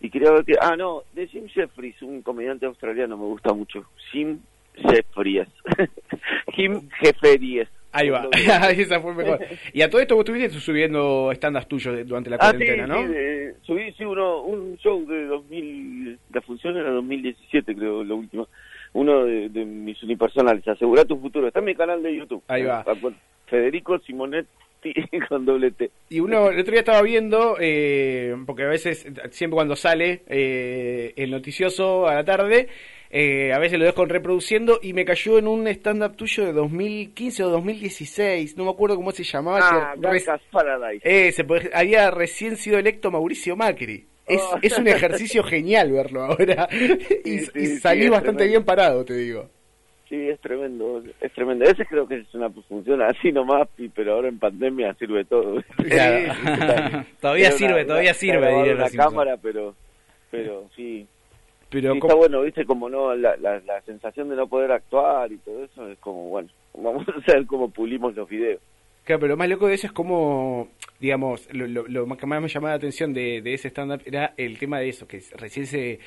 y 0.00 0.08
quería 0.08 0.30
ver 0.30 0.44
que, 0.44 0.54
ah, 0.60 0.76
no, 0.76 1.02
de 1.12 1.26
Jim 1.26 1.48
Jeffries, 1.48 2.00
un 2.02 2.22
comediante 2.22 2.64
australiano, 2.66 3.16
me 3.16 3.24
gusta 3.24 3.52
mucho. 3.52 3.84
Jim 4.12 4.38
Jeffries. 4.76 5.48
Jim 6.54 6.88
Jeffries. 7.00 7.68
Ahí 7.90 8.10
va, 8.10 8.28
esa 8.32 9.00
fue 9.02 9.14
mejor. 9.14 9.40
Y 9.72 9.82
a 9.82 9.90
todo 9.90 10.00
esto 10.00 10.14
vos 10.14 10.22
estuviste 10.24 10.60
subiendo 10.60 11.32
estándares 11.32 11.66
tuyos 11.66 12.06
durante 12.06 12.30
la 12.30 12.36
ah, 12.36 12.52
cuarentena, 12.52 12.86
¿no? 12.86 13.06
Sí, 13.08 13.56
subí 13.62 13.92
sí, 13.94 14.04
uno, 14.04 14.42
un 14.42 14.76
show 14.76 15.04
de 15.04 15.24
2000, 15.26 16.18
la 16.32 16.40
función 16.42 16.76
era 16.76 16.90
2017 16.90 17.74
creo, 17.74 18.04
lo 18.04 18.16
último. 18.16 18.46
Uno 18.92 19.24
de, 19.24 19.64
mis 19.64 20.00
unipersonales, 20.02 20.66
Asegura 20.68 21.04
tu 21.04 21.18
futuro, 21.18 21.48
está 21.48 21.58
en 21.58 21.64
mi 21.64 21.74
canal 21.74 22.02
de 22.02 22.16
YouTube. 22.16 22.42
Ahí 22.46 22.62
va. 22.62 22.84
Federico 23.46 23.98
Simonet 24.00 24.46
con 25.28 25.44
doble 25.44 25.70
T. 25.72 25.90
Y 26.10 26.20
uno, 26.20 26.50
el 26.50 26.60
otro 26.60 26.72
día 26.72 26.80
estaba 26.80 27.02
viendo, 27.02 27.56
eh, 27.60 28.34
porque 28.46 28.64
a 28.64 28.68
veces, 28.68 29.06
siempre 29.30 29.54
cuando 29.54 29.76
sale 29.76 30.22
eh, 30.28 31.12
el 31.16 31.30
noticioso 31.30 32.06
a 32.06 32.14
la 32.14 32.24
tarde, 32.24 32.68
eh, 33.10 33.52
a 33.52 33.58
veces 33.58 33.78
lo 33.78 33.84
dejo 33.84 34.04
reproduciendo 34.04 34.80
y 34.82 34.92
me 34.92 35.04
cayó 35.04 35.38
en 35.38 35.48
un 35.48 35.66
stand-up 35.68 36.16
tuyo 36.16 36.44
de 36.44 36.52
2015 36.52 37.44
o 37.44 37.50
2016, 37.50 38.56
no 38.56 38.64
me 38.64 38.70
acuerdo 38.70 38.96
cómo 38.96 39.12
se 39.12 39.24
llamaba. 39.24 39.60
Ah, 39.62 39.94
Paradise. 40.50 41.32
se 41.32 41.46
había 41.72 42.10
recién 42.10 42.56
sido 42.56 42.78
electo 42.78 43.10
Mauricio 43.10 43.56
Macri. 43.56 44.06
Es, 44.26 44.42
oh. 44.42 44.58
es 44.60 44.76
un 44.76 44.86
ejercicio 44.86 45.42
genial 45.44 45.90
verlo 45.90 46.22
ahora 46.22 46.68
y, 47.24 47.38
salí 47.78 48.10
bastante 48.10 48.46
bien 48.46 48.62
parado, 48.62 49.04
te 49.04 49.14
digo. 49.14 49.48
Sí, 50.08 50.28
es 50.28 50.40
tremendo, 50.40 51.02
es 51.20 51.32
tremendo. 51.34 51.66
Ese 51.66 51.84
creo 51.84 52.08
que 52.08 52.20
es 52.20 52.34
una 52.34 52.48
función 52.48 53.02
así 53.02 53.30
nomás, 53.30 53.68
pero 53.94 54.14
ahora 54.14 54.28
en 54.28 54.38
pandemia 54.38 54.94
sirve 54.94 55.26
todo. 55.26 55.56
todavía 57.20 57.52
sirve, 57.52 57.84
todavía 57.84 58.14
sirve. 58.14 58.74
la 58.74 58.90
cámara, 58.90 59.36
pero, 59.36 59.74
pero 60.30 60.66
sí. 60.74 61.06
Pero 61.68 61.92
está 61.92 62.14
bueno, 62.14 62.40
viste, 62.40 62.64
como 62.64 62.88
no, 62.88 63.14
la, 63.14 63.36
la, 63.36 63.82
sensación 63.82 64.30
de 64.30 64.36
no 64.36 64.46
poder 64.46 64.72
actuar 64.72 65.30
y 65.30 65.36
todo 65.36 65.64
eso 65.64 65.86
es 65.90 65.98
como, 65.98 66.28
bueno, 66.30 66.48
vamos 66.74 67.06
a 67.08 67.32
ver 67.32 67.46
cómo 67.46 67.70
pulimos 67.70 68.14
los 68.14 68.26
videos. 68.26 68.62
Claro, 69.04 69.20
pero 69.20 69.32
lo 69.34 69.36
más 69.36 69.48
loco 69.50 69.66
de 69.66 69.74
eso 69.74 69.86
es 69.86 69.92
como, 69.92 70.68
digamos, 71.00 71.48
lo, 71.52 71.66
lo, 71.66 71.86
lo 71.86 72.16
que 72.16 72.26
más 72.26 72.40
me 72.40 72.48
llamaba 72.48 72.72
la 72.72 72.76
atención 72.76 73.12
de, 73.12 73.42
de 73.42 73.54
ese 73.54 73.68
stand-up 73.68 74.02
era 74.06 74.32
el 74.38 74.58
tema 74.58 74.80
de 74.80 74.88
eso, 74.88 75.06
que 75.06 75.22
recién 75.36 75.66
se 75.66 75.98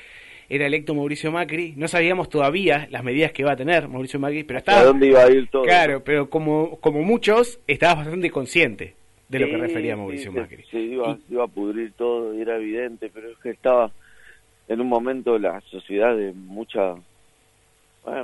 era 0.53 0.65
electo 0.65 0.93
Mauricio 0.93 1.31
Macri, 1.31 1.73
no 1.77 1.87
sabíamos 1.87 2.27
todavía 2.27 2.85
las 2.91 3.05
medidas 3.05 3.31
que 3.31 3.41
iba 3.41 3.53
a 3.53 3.55
tener 3.55 3.87
Mauricio 3.87 4.19
Macri, 4.19 4.43
pero 4.43 4.59
estaba... 4.59 4.81
¿A 4.81 4.83
dónde 4.83 5.07
iba 5.07 5.23
a 5.23 5.31
ir 5.31 5.47
todo? 5.49 5.63
Claro, 5.63 6.03
pero 6.03 6.29
como, 6.29 6.77
como 6.81 7.01
muchos, 7.03 7.61
estabas 7.67 7.99
bastante 7.99 8.29
consciente 8.29 8.95
de 9.29 9.39
lo 9.39 9.47
que 9.47 9.55
refería 9.55 9.95
Mauricio 9.95 10.33
Macri. 10.33 10.65
Sí, 10.69 10.77
iba, 10.77 11.17
iba 11.29 11.45
a 11.45 11.47
pudrir 11.47 11.93
todo 11.93 12.35
y 12.35 12.41
era 12.41 12.57
evidente, 12.57 13.09
pero 13.13 13.29
es 13.29 13.37
que 13.37 13.51
estaba 13.51 13.91
en 14.67 14.81
un 14.81 14.89
momento 14.89 15.39
la 15.39 15.61
sociedad 15.61 16.17
de 16.17 16.33
mucha 16.33 16.95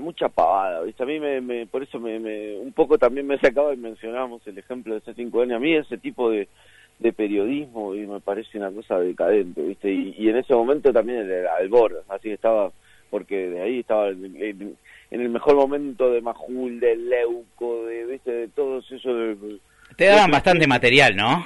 mucha 0.01 0.27
pavada, 0.27 0.81
¿viste? 0.81 1.03
A 1.03 1.05
mí 1.05 1.19
me, 1.19 1.65
por 1.67 1.83
eso 1.83 1.97
me, 1.97 2.19
me, 2.19 2.57
un 2.57 2.73
poco 2.73 2.97
también 2.97 3.25
me 3.25 3.37
sacaba 3.37 3.73
y 3.73 3.77
mencionábamos 3.77 4.45
el 4.47 4.57
ejemplo 4.57 4.95
de 4.95 4.99
ese 4.99 5.13
5 5.13 5.43
años. 5.43 5.55
A 5.55 5.59
mí 5.59 5.73
ese 5.75 5.97
tipo 5.97 6.29
de, 6.31 6.49
de 6.99 7.13
periodismo 7.13 7.93
y 7.95 8.07
me 8.07 8.19
parece 8.19 8.57
una 8.57 8.71
cosa 8.71 8.99
decadente, 8.99 9.61
¿viste? 9.61 9.91
Y, 9.91 10.29
en 10.29 10.37
ese 10.37 10.53
momento 10.53 10.91
también 10.91 11.29
era 11.29 11.55
al 11.55 11.69
borde, 11.69 11.99
así 12.09 12.31
estaba, 12.31 12.71
porque 13.09 13.49
de 13.49 13.61
ahí 13.61 13.79
estaba 13.79 14.09
en, 14.09 14.77
el 15.11 15.29
mejor 15.29 15.55
momento 15.55 16.11
de 16.11 16.21
Majul, 16.21 16.79
de 16.79 16.95
Leuco, 16.95 17.85
de, 17.85 18.05
¿viste? 18.05 18.31
De 18.31 18.47
todo 18.49 18.79
eso. 18.79 19.13
De, 19.13 19.59
Te 19.95 20.05
daban 20.05 20.31
bastante 20.31 20.67
material, 20.67 21.15
¿no? 21.15 21.45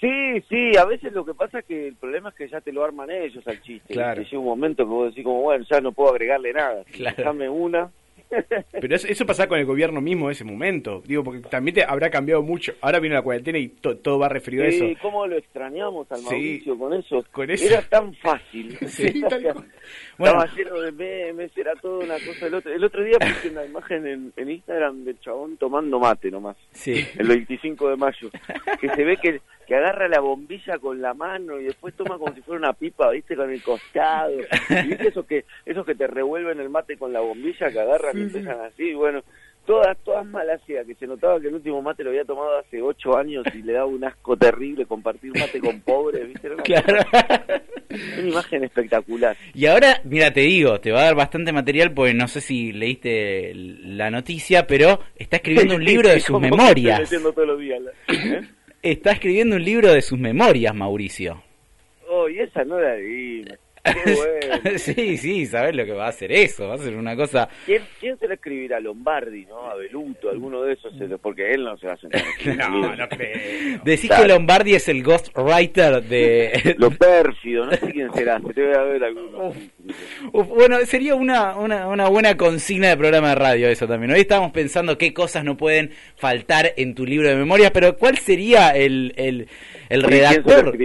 Sí, 0.00 0.40
sí, 0.48 0.76
a 0.76 0.84
veces 0.84 1.12
lo 1.12 1.24
que 1.24 1.34
pasa 1.34 1.58
es 1.58 1.64
que 1.64 1.88
el 1.88 1.96
problema 1.96 2.28
es 2.28 2.36
que 2.36 2.48
ya 2.48 2.60
te 2.60 2.72
lo 2.72 2.84
arman 2.84 3.10
ellos 3.10 3.46
al 3.48 3.60
chiste. 3.62 3.94
Claro. 3.94 4.22
llega 4.22 4.38
un 4.38 4.44
momento 4.44 4.84
que 4.84 4.90
vos 4.90 5.08
decís 5.08 5.24
como, 5.24 5.42
bueno, 5.42 5.64
ya 5.68 5.80
no 5.80 5.90
puedo 5.90 6.10
agregarle 6.10 6.52
nada. 6.52 6.84
Claro. 6.92 7.52
una 7.52 7.90
pero 8.72 8.94
eso, 8.94 9.08
eso 9.08 9.26
pasaba 9.26 9.48
con 9.48 9.58
el 9.58 9.66
gobierno 9.66 10.00
mismo 10.00 10.26
en 10.26 10.32
ese 10.32 10.44
momento. 10.44 11.02
Digo, 11.06 11.24
porque 11.24 11.40
también 11.48 11.76
te 11.76 11.84
habrá 11.84 12.10
cambiado 12.10 12.42
mucho. 12.42 12.72
Ahora 12.80 13.00
viene 13.00 13.16
la 13.16 13.22
cuarentena 13.22 13.58
y 13.58 13.68
todo 13.68 14.18
va 14.18 14.28
referido 14.28 14.64
a 14.64 14.66
eso. 14.66 14.84
¿Cómo 15.00 15.26
lo 15.26 15.36
extrañamos 15.36 16.10
al 16.10 16.22
Mauricio 16.22 16.78
con 16.78 16.92
eso? 16.92 17.66
Era 17.66 17.82
tan 17.82 18.14
fácil. 18.14 18.76
Estaba 20.18 20.46
lleno 20.54 20.80
de 20.80 20.92
memes, 20.92 21.56
era 21.56 21.74
todo 21.76 22.00
una 22.00 22.14
cosa. 22.14 22.46
El 22.46 22.54
otro, 22.54 22.72
el 22.72 22.84
otro 22.84 23.04
día 23.04 23.18
puse 23.18 23.50
una 23.50 23.64
imagen 23.64 24.06
en, 24.06 24.32
en 24.36 24.50
Instagram 24.50 25.04
del 25.04 25.20
chabón 25.20 25.56
tomando 25.56 25.98
mate 25.98 26.30
nomás. 26.30 26.56
Sí. 26.72 27.06
El 27.16 27.28
25 27.28 27.90
de 27.90 27.96
mayo. 27.96 28.30
Que 28.80 28.88
se 28.88 29.04
ve 29.04 29.16
que 29.16 29.40
que 29.68 29.74
agarra 29.74 30.08
la 30.08 30.20
bombilla 30.20 30.78
con 30.78 31.02
la 31.02 31.12
mano 31.12 31.60
y 31.60 31.64
después 31.64 31.92
toma 31.92 32.16
como 32.16 32.34
si 32.34 32.40
fuera 32.40 32.58
una 32.58 32.72
pipa, 32.72 33.10
¿viste? 33.10 33.36
Con 33.36 33.50
el 33.50 33.62
costado. 33.62 34.32
¿Y 34.32 34.88
viste 34.88 35.08
esos 35.08 35.26
que, 35.26 35.44
esos 35.66 35.84
que 35.84 35.94
te 35.94 36.06
revuelven 36.06 36.58
el 36.58 36.70
mate 36.70 36.96
con 36.96 37.12
la 37.12 37.20
bombilla, 37.20 37.70
que 37.70 37.78
agarran 37.78 38.17
empiezan 38.22 38.60
así? 38.66 38.94
Bueno, 38.94 39.22
todas, 39.66 39.96
todas 40.04 40.24
malacias, 40.24 40.86
que 40.86 40.94
se 40.94 41.06
notaba 41.06 41.38
que 41.40 41.48
el 41.48 41.54
último 41.54 41.82
mate 41.82 42.02
lo 42.02 42.10
había 42.10 42.24
tomado 42.24 42.58
hace 42.58 42.80
ocho 42.80 43.16
años 43.16 43.44
y 43.54 43.62
le 43.62 43.74
daba 43.74 43.86
un 43.86 44.02
asco 44.02 44.36
terrible 44.36 44.86
compartir 44.86 45.32
mate 45.38 45.60
con 45.60 45.80
pobres, 45.80 46.26
¿viste? 46.26 46.50
una, 46.50 46.62
claro. 46.62 47.04
una 48.18 48.28
imagen 48.28 48.64
espectacular. 48.64 49.36
Y 49.54 49.66
ahora, 49.66 50.00
mira, 50.04 50.32
te 50.32 50.40
digo, 50.40 50.80
te 50.80 50.90
va 50.90 51.00
a 51.00 51.04
dar 51.04 51.16
bastante 51.16 51.52
material 51.52 51.92
porque 51.92 52.14
no 52.14 52.28
sé 52.28 52.40
si 52.40 52.72
leíste 52.72 53.52
la 53.54 54.10
noticia, 54.10 54.66
pero 54.66 55.00
está 55.16 55.36
escribiendo 55.36 55.76
un 55.76 55.84
libro 55.84 56.08
de 56.08 56.20
sus 56.20 56.40
memorias. 56.40 57.10
todos 57.10 57.46
los 57.46 57.60
días. 57.60 57.80
¿eh? 58.08 58.48
está 58.82 59.12
escribiendo 59.12 59.56
un 59.56 59.64
libro 59.64 59.92
de 59.92 60.02
sus 60.02 60.18
memorias, 60.18 60.74
Mauricio. 60.74 61.42
Oh, 62.08 62.28
y 62.28 62.38
esa 62.38 62.64
no 62.64 62.80
la 62.80 62.94
sí, 64.76 65.16
sí, 65.16 65.46
sabes 65.46 65.74
lo 65.74 65.84
que 65.84 65.92
va 65.92 66.06
a 66.06 66.10
hacer 66.10 66.32
eso, 66.32 66.68
va 66.68 66.74
a 66.74 66.78
ser 66.78 66.96
una 66.96 67.16
cosa... 67.16 67.48
¿Quién, 67.66 67.82
quién 68.00 68.18
se 68.18 68.26
lo 68.26 68.34
escribirá? 68.34 68.80
Lombardi, 68.80 69.46
¿no? 69.46 69.70
A 69.70 69.74
Beluto, 69.76 70.30
alguno 70.30 70.62
de 70.62 70.74
esos, 70.74 70.92
porque 71.20 71.52
él 71.52 71.64
no 71.64 71.76
se 71.78 71.86
va 71.86 71.94
a 71.94 71.96
sentar. 71.96 72.22
no, 72.56 72.94
no 72.94 73.08
creo. 73.08 73.80
Decís 73.84 74.10
que 74.10 74.28
Lombardi 74.28 74.74
es 74.74 74.88
el 74.88 75.02
ghostwriter 75.02 76.02
de... 76.02 76.74
lo 76.78 76.90
pérfido, 76.90 77.66
no 77.66 77.72
sé 77.72 77.92
quién 77.92 78.12
será, 78.12 78.40
se 78.40 78.52
te 78.52 78.66
voy 78.66 78.74
a 78.74 78.82
ver 78.82 79.04
alguno. 79.04 79.52
Bueno, 80.32 80.78
sería 80.86 81.14
una, 81.14 81.56
una, 81.56 81.88
una, 81.88 82.08
buena 82.08 82.36
consigna 82.36 82.88
de 82.88 82.96
programa 82.96 83.30
de 83.30 83.34
radio 83.34 83.68
eso 83.68 83.86
también. 83.86 84.12
Hoy 84.12 84.20
estábamos 84.20 84.52
pensando 84.52 84.98
qué 84.98 85.12
cosas 85.12 85.44
no 85.44 85.56
pueden 85.56 85.90
faltar 86.16 86.72
en 86.76 86.94
tu 86.94 87.04
libro 87.06 87.28
de 87.28 87.36
memorias, 87.36 87.70
pero 87.72 87.96
¿cuál 87.96 88.18
sería 88.18 88.70
el... 88.70 89.12
el 89.16 89.48
el 89.88 90.02
redactor. 90.02 90.76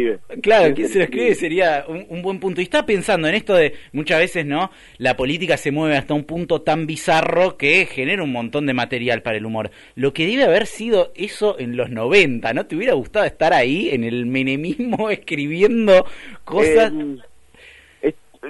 Claro, 0.41 0.73
¿quién, 0.73 0.87
se 0.87 0.99
lo 0.99 1.03
escribe? 1.05 1.35
Sería 1.35 1.85
un, 1.87 2.21
buen 2.21 2.39
punto. 2.39 2.61
Y 2.61 2.65
está 2.65 2.85
pensando 2.85 3.27
en 3.27 3.35
esto 3.35 3.53
de 3.55 3.73
muchas 3.91 4.19
veces, 4.19 4.45
¿no? 4.45 4.71
La 4.97 5.17
política 5.17 5.57
se 5.57 5.71
mueve 5.71 5.97
hasta 5.97 6.13
un 6.13 6.23
punto 6.23 6.61
tan 6.61 6.85
bizarro 6.85 7.57
que 7.57 7.85
genera 7.85 8.23
un 8.23 8.31
montón 8.31 8.65
de 8.65 8.73
material 8.73 9.21
para 9.21 9.37
el 9.37 9.45
humor. 9.45 9.71
Lo 9.95 10.13
que 10.13 10.25
debe 10.25 10.43
haber 10.43 10.67
sido 10.67 11.11
eso 11.15 11.59
en 11.59 11.75
los 11.75 11.89
90, 11.89 12.53
¿no? 12.53 12.65
¿Te 12.65 12.75
hubiera 12.75 12.93
gustado 12.93 13.25
estar 13.25 13.53
ahí 13.53 13.89
en 13.89 14.03
el 14.03 14.25
menemismo 14.25 15.09
escribiendo 15.09 16.05
cosas? 16.45 16.91
Eh, 16.93 17.17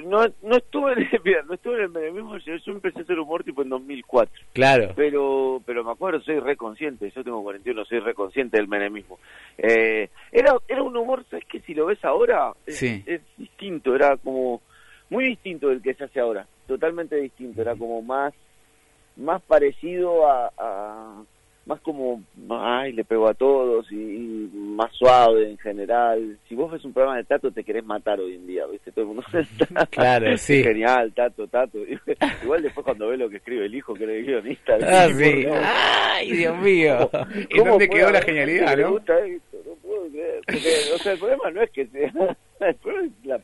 no, 0.02 0.24
no 0.42 0.56
estuve 0.56 0.92
en 0.92 0.98
el, 0.98 1.08
no 1.46 1.54
estuve 1.54 1.76
en 1.76 1.82
el 1.82 1.90
menemismo, 1.90 2.36
yo, 2.38 2.54
empecé 2.66 3.00
a 3.00 3.02
hacer 3.02 3.18
humor 3.18 3.44
tipo 3.44 3.62
en 3.62 3.68
2004. 3.68 4.44
Claro. 4.52 4.92
Pero 4.96 5.62
pero 5.64 5.84
me 5.84 5.92
acuerdo, 5.92 6.20
soy 6.20 6.40
reconsciente, 6.40 7.10
yo 7.14 7.22
tengo 7.22 7.42
41, 7.42 7.84
soy 7.84 8.00
reconsciente 8.00 8.56
del 8.56 8.68
menemismo. 8.68 9.18
Eh, 9.58 10.08
era 10.32 10.54
era 10.68 10.82
un 10.82 10.96
humor, 10.96 11.24
¿sabes 11.30 11.44
que 11.46 11.60
Si 11.60 11.74
lo 11.74 11.86
ves 11.86 12.04
ahora, 12.04 12.52
es, 12.66 12.82
es 12.82 13.20
distinto, 13.36 13.94
era 13.94 14.16
como 14.16 14.62
muy 15.10 15.26
distinto 15.26 15.68
del 15.68 15.82
que 15.82 15.94
se 15.94 16.04
hace 16.04 16.20
ahora, 16.20 16.46
totalmente 16.66 17.16
distinto, 17.16 17.60
era 17.62 17.76
como 17.76 18.02
más 18.02 18.34
más 19.16 19.40
parecido 19.42 20.26
a 20.28 21.24
más 21.66 21.80
como, 21.80 22.22
ay, 22.50 22.92
le 22.92 23.04
pego 23.04 23.28
a 23.28 23.34
todos 23.34 23.90
y, 23.90 24.50
más 24.54 24.92
suave 24.92 25.50
en 25.50 25.58
general. 25.58 26.38
Si 26.48 26.54
vos 26.54 26.70
ves 26.70 26.84
un 26.84 26.92
programa 26.92 27.16
de 27.16 27.24
Tato, 27.24 27.50
te 27.50 27.64
querés 27.64 27.84
matar 27.84 28.20
hoy 28.20 28.34
en 28.34 28.46
día, 28.46 28.66
¿viste? 28.66 28.92
Todo 28.92 29.02
el 29.02 29.06
mundo 29.08 29.24
está 29.32 29.86
claro, 29.90 30.36
sí. 30.36 30.62
genial, 30.62 31.12
Tato, 31.14 31.46
Tato. 31.46 31.78
Igual 32.42 32.62
después 32.62 32.84
cuando 32.84 33.08
ve 33.08 33.16
lo 33.16 33.30
que 33.30 33.36
escribe 33.36 33.66
el 33.66 33.74
hijo, 33.74 33.94
que 33.94 34.04
era 34.04 34.12
el 34.12 34.24
guionista. 34.24 34.78
Ah, 34.82 35.08
sí. 35.08 35.46
Ay, 35.46 36.32
Dios 36.32 36.58
mío. 36.58 37.10
¿Y 37.50 37.58
dónde 37.58 37.88
quedó 37.88 38.10
la 38.10 38.22
genialidad, 38.22 38.76
no? 38.76 38.92
gusta 38.92 39.18
esto? 39.24 39.58
No 39.64 39.74
puedo 39.76 40.08
creer. 40.10 40.42
Porque, 40.46 40.74
o 40.94 40.98
sea, 40.98 41.12
el 41.12 41.18
problema 41.18 41.50
no 41.50 41.62
es 41.62 41.70
que 41.70 41.86
sea... 41.86 42.36
El 42.60 42.74
problema 42.76 43.06
es 43.06 43.26
la 43.26 43.40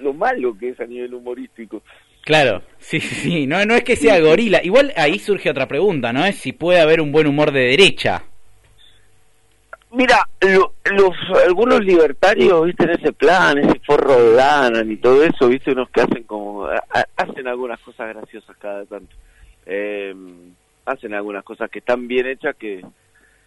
lo 0.00 0.12
malo 0.12 0.56
que 0.58 0.70
es 0.70 0.80
a 0.80 0.84
nivel 0.84 1.14
humorístico. 1.14 1.82
Claro, 2.22 2.62
sí, 2.78 3.00
sí, 3.00 3.46
no, 3.46 3.64
no 3.64 3.74
es 3.74 3.84
que 3.84 3.96
sea 3.96 4.20
gorila. 4.20 4.62
Igual 4.62 4.92
ahí 4.96 5.18
surge 5.18 5.50
otra 5.50 5.66
pregunta, 5.66 6.12
¿no? 6.12 6.24
Es 6.24 6.36
si 6.36 6.52
puede 6.52 6.80
haber 6.80 7.00
un 7.00 7.12
buen 7.12 7.26
humor 7.26 7.50
de 7.50 7.60
derecha. 7.60 8.24
Mira, 9.92 10.18
los 10.40 11.16
algunos 11.44 11.80
libertarios, 11.84 12.64
viste, 12.64 12.84
en 12.84 12.90
ese 12.90 13.12
plan, 13.12 13.58
ese 13.58 13.80
forro 13.80 14.34
de 14.34 14.92
y 14.92 14.96
todo 14.98 15.24
eso, 15.24 15.48
viste, 15.48 15.72
unos 15.72 15.90
que 15.90 16.02
hacen 16.02 16.22
como, 16.24 16.68
hacen 17.16 17.48
algunas 17.48 17.80
cosas 17.80 18.14
graciosas 18.14 18.56
cada 18.58 18.84
tanto. 18.84 19.16
Eh, 19.66 20.14
hacen 20.84 21.12
algunas 21.14 21.42
cosas 21.42 21.68
que 21.70 21.80
están 21.80 22.06
bien 22.06 22.26
hechas 22.26 22.54
que, 22.56 22.84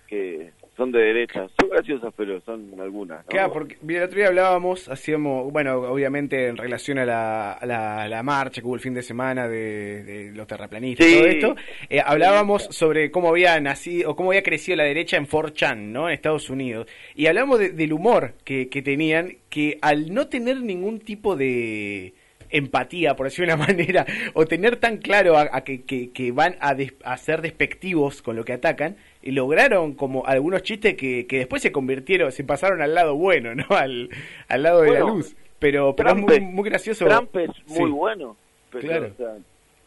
que 0.08 0.52
son 0.76 0.92
de 0.92 1.00
derecha. 1.00 1.48
Son 1.60 1.70
graciosas, 1.70 2.14
pero 2.18 2.42
son 2.42 2.74
algunas. 2.80 3.26
Claro, 3.26 3.54
porque 3.54 3.78
el 3.88 4.04
otro 4.04 4.18
día 4.18 4.28
hablábamos, 4.28 4.90
hacíamos, 4.90 5.52
bueno, 5.52 5.76
obviamente 5.82 6.48
en 6.48 6.58
relación 6.58 6.98
a 6.98 7.06
la, 7.06 7.54
a 7.54 8.08
la, 8.08 8.24
marcha 8.24 8.62
que 8.62 8.68
hubo 8.68 8.76
el 8.76 8.82
fin 8.82 8.94
de 8.94 9.04
semana 9.04 9.48
de, 9.48 10.32
los 10.34 10.48
terraplanistas 10.48 11.08
y 11.08 11.14
todo 11.14 11.28
esto, 11.28 11.56
eh, 11.90 12.02
hablábamos 12.04 12.64
sobre 12.72 13.12
cómo 13.12 13.30
había 13.30 13.60
nacido, 13.60 14.12
o 14.12 14.16
cómo 14.16 14.32
había 14.32 14.44
crecido 14.44 14.78
la 14.78 14.86
derecha 14.86 15.18
en 15.18 15.28
4chan, 15.28 15.78
¿no? 15.78 16.08
En 16.08 16.16
Estados 16.16 16.50
Unidos. 16.50 16.88
Y 17.16 17.28
hablamos 17.28 17.60
del 17.60 17.94
humor 17.94 18.34
que, 18.44 18.70
que 18.70 18.82
tenían, 18.82 19.38
que 19.50 19.78
al 19.82 20.14
no 20.14 20.28
tener 20.28 20.62
ningún 20.62 21.00
tipo 21.00 21.36
de 21.36 22.14
empatía, 22.54 23.16
por 23.16 23.26
decirlo 23.26 23.48
de 23.48 23.56
una 23.56 23.68
manera, 23.68 24.06
o 24.34 24.46
tener 24.46 24.78
tan 24.78 24.98
claro 24.98 25.38
a, 25.38 25.62
que, 25.62 25.84
que, 25.84 26.32
van 26.32 26.56
a, 26.62 26.76
a, 27.04 27.18
ser 27.18 27.42
despectivos 27.42 28.22
con 28.22 28.36
lo 28.38 28.46
que 28.46 28.54
atacan, 28.54 28.96
y 29.22 29.32
lograron 29.32 29.94
como 29.94 30.26
algunos 30.26 30.64
chistes 30.64 30.96
que, 30.96 31.28
que 31.28 31.40
después 31.40 31.62
se 31.62 31.72
convirtieron, 31.72 32.32
se 32.32 32.44
pasaron 32.44 32.82
al 32.82 32.94
lado 32.94 33.16
bueno, 33.16 33.56
¿no? 33.56 33.66
Al, 33.76 34.10
al 34.48 34.64
lado 34.64 34.82
de 34.82 34.92
la 34.92 35.00
luz. 35.00 35.36
Pero, 35.60 35.96
pero 35.96 36.10
es 36.12 36.18
muy, 36.18 36.40
muy 36.42 36.70
gracioso. 36.70 37.06
Trump 37.06 37.36
es 37.38 37.50
muy 37.68 37.90
bueno. 37.90 38.36
claro. 38.70 39.12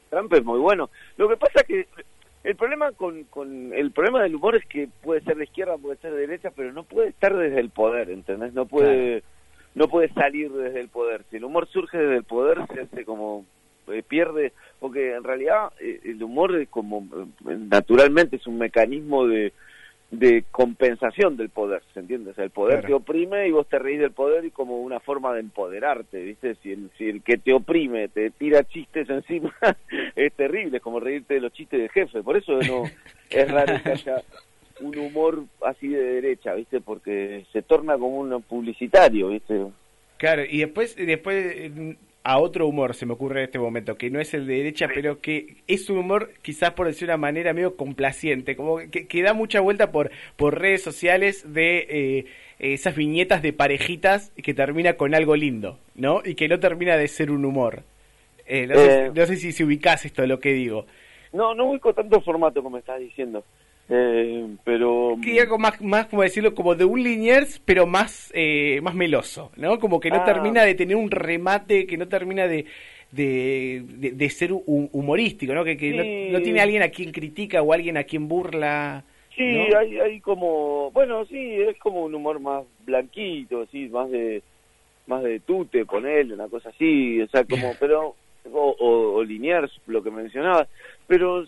Trump 0.09 0.33
es 0.33 0.45
muy 0.45 0.59
bueno. 0.59 0.89
Lo 1.19 1.29
que 1.29 1.37
pasa 1.37 1.65
que 1.65 1.87
el 2.45 2.57
problema 2.57 2.93
con, 2.93 3.25
con 3.25 3.75
el 3.75 3.91
problema 3.91 4.23
del 4.23 4.37
humor 4.37 4.57
es 4.57 4.65
que 4.67 4.89
puede 5.03 5.21
ser 5.23 5.37
de 5.37 5.45
izquierda, 5.45 5.77
puede 5.77 5.97
ser 5.97 6.13
de 6.13 6.21
derecha, 6.21 6.51
pero 6.55 6.73
no 6.73 6.85
puede 6.85 7.09
estar 7.09 7.37
desde 7.37 7.61
el 7.61 7.71
poder, 7.71 8.09
¿entendés? 8.11 8.55
No 8.55 8.67
puede 8.67 9.23
no 9.77 9.89
puede 9.89 10.09
salir 10.15 10.51
desde 10.51 10.81
el 10.81 10.89
poder. 10.89 11.23
Si 11.31 11.37
el 11.37 11.45
humor 11.45 11.69
surge 11.69 11.99
desde 11.99 12.17
el 12.17 12.25
poder, 12.25 12.59
se 12.73 12.81
hace 12.81 13.05
como 13.05 13.45
eh, 13.89 14.03
pierde, 14.03 14.53
porque 14.81 15.15
en 15.15 15.23
realidad 15.23 15.71
eh, 15.79 16.01
el 16.03 16.21
humor 16.23 16.57
es 16.57 16.69
como 16.71 17.07
eh, 17.47 17.57
naturalmente 17.57 18.37
es 18.37 18.47
un 18.47 18.57
mecanismo 18.57 19.27
de, 19.27 19.53
de 20.11 20.45
compensación 20.51 21.37
del 21.37 21.51
poder, 21.51 21.83
¿se 21.93 22.01
entiende? 22.01 22.31
O 22.31 22.35
sea, 22.35 22.45
el 22.45 22.51
poder 22.51 22.87
te 22.87 22.95
oprime 22.95 23.47
y 23.47 23.51
vos 23.51 23.69
te 23.69 23.79
reís 23.79 24.01
del 24.01 24.13
poder 24.13 24.47
y 24.47 24.51
como 24.51 24.81
una 24.81 24.99
forma 24.99 25.35
de 25.35 25.41
empoderarte, 25.41 26.23
¿viste? 26.23 26.55
Si 26.63 26.73
el, 26.73 26.91
si 26.97 27.11
el 27.11 27.23
que 27.23 27.37
te 27.37 27.53
oprime 27.53 28.09
te 28.09 28.31
tira 28.31 28.65
chistes 28.65 29.11
encima, 29.11 29.55
es 30.17 30.33
terrible, 30.33 30.79
es 30.79 30.83
como 30.83 31.01
reírte 31.01 31.35
de 31.35 31.41
los 31.41 31.53
chistes 31.53 31.79
del 31.79 31.91
jefe, 31.91 32.23
por 32.23 32.39
eso 32.39 32.59
no 32.61 32.85
es 33.29 33.51
raro 33.51 33.75
que 33.83 33.91
haya 33.93 34.23
un 34.81 34.99
humor 34.99 35.45
así 35.63 35.89
de 35.89 36.03
derecha, 36.03 36.55
¿viste? 36.55 36.81
Porque 36.81 37.45
se 37.53 37.63
torna 37.63 37.95
como 37.95 38.19
un 38.21 38.43
publicitario, 38.43 39.29
¿viste? 39.29 39.67
Claro, 40.19 40.43
y 40.49 40.59
después, 40.59 40.97
después 40.97 41.71
a 42.27 42.39
otro 42.39 42.67
humor 42.67 42.95
se 42.95 43.07
me 43.07 43.13
ocurre 43.13 43.41
en 43.41 43.45
este 43.45 43.61
momento, 43.61 43.97
que 43.97 44.11
no 44.11 44.19
es 44.19 44.35
el 44.35 44.49
de 44.49 44.57
derecha, 44.57 44.89
pero 44.93 45.21
que 45.21 45.59
es 45.69 45.89
un 45.89 45.99
humor 45.99 46.33
quizás 46.43 46.73
por 46.73 46.89
decir 46.89 47.07
una 47.07 47.17
manera 47.17 47.53
medio 47.53 47.77
complaciente, 47.77 48.57
como 48.57 48.79
que, 48.91 49.23
da 49.23 49.33
mucha 49.33 49.61
vuelta 49.61 49.93
por, 49.93 50.11
por 50.35 50.59
redes 50.59 50.83
sociales 50.83 51.53
de 51.55 51.87
eh, 51.89 52.27
esas 52.59 52.97
viñetas 52.97 53.43
de 53.43 53.53
parejitas 53.53 54.33
que 54.43 54.55
termina 54.55 54.95
con 54.95 55.15
algo 55.15 55.37
lindo, 55.37 55.79
¿no? 55.95 56.21
Y 56.25 56.35
que 56.35 56.49
no 56.49 56.59
termina 56.59 56.97
de 56.97 57.07
ser 57.07 57.31
un 57.31 57.45
humor. 57.45 57.85
Eh, 58.45 58.67
no, 58.67 58.75
sé, 58.75 59.05
eh. 59.05 59.13
no, 59.15 59.27
sé, 59.27 59.37
si, 59.37 59.53
si 59.53 59.63
ubicás 59.63 60.05
esto 60.05 60.23
de 60.23 60.29
lo 60.29 60.41
que 60.41 60.53
digo. 60.53 60.87
No, 61.33 61.55
no 61.55 61.67
ubico 61.67 61.95
tanto 61.95 62.21
formato 62.21 62.61
como 62.61 62.79
estás 62.79 62.99
diciendo. 62.99 63.45
Eh, 63.89 64.49
pero 64.65 65.17
que 65.23 65.41
algo 65.41 65.59
más 65.59 65.81
más 65.81 66.07
como 66.07 66.23
decirlo 66.23 66.57
como 66.57 66.75
de 66.75 66.85
un 66.85 67.05
Liniers 67.05 67.61
pero 67.65 67.87
más 67.87 68.33
eh, 68.35 68.81
más 68.83 68.97
meloso 68.97 69.53
no 69.57 69.79
como 69.79 70.01
que 70.01 70.11
no 70.11 70.17
ah. 70.17 70.25
termina 70.25 70.65
de 70.65 70.75
tener 70.75 70.97
un 70.97 71.09
remate 71.09 71.87
que 71.87 71.97
no 71.97 72.09
termina 72.09 72.49
de 72.49 72.67
de, 73.13 73.85
de, 73.87 74.31
ser 74.31 74.51
humorístico 74.53 75.55
no 75.55 75.63
que, 75.63 75.77
que 75.77 76.31
no, 76.33 76.43
tiene 76.43 76.61
alguien 76.61 76.83
a 76.83 76.89
quien 76.89 77.13
critica 77.13 77.63
o 77.63 77.73
alguien 77.73 77.97
a 77.97 78.03
quien 78.03 78.27
burla 78.27 79.05
sí 79.37 79.45
hay, 79.45 80.01
hay 80.01 80.21
como 80.21 80.91
bueno 80.91 81.25
sí 81.27 81.61
es 81.61 81.79
como 81.79 82.03
un 82.03 82.15
humor 82.17 82.41
más 82.41 82.65
blanquito 82.85 83.67
sí 83.67 83.89
más 83.89 84.11
de 84.11 84.43
más 85.07 85.23
de 85.23 85.39
tute 85.39 85.87
ponerle 85.87 86.35
una 86.35 86.49
cosa 86.49 86.71
así 86.71 87.21
o 87.23 87.29
sea 87.29 87.45
como 87.45 87.73
pero 87.79 88.17
o, 88.53 88.77
o, 88.81 89.15
o 89.15 89.23
Liniers 89.23 89.71
lo 89.87 90.03
que 90.03 90.11
mencionabas 90.11 90.67
pero 91.07 91.45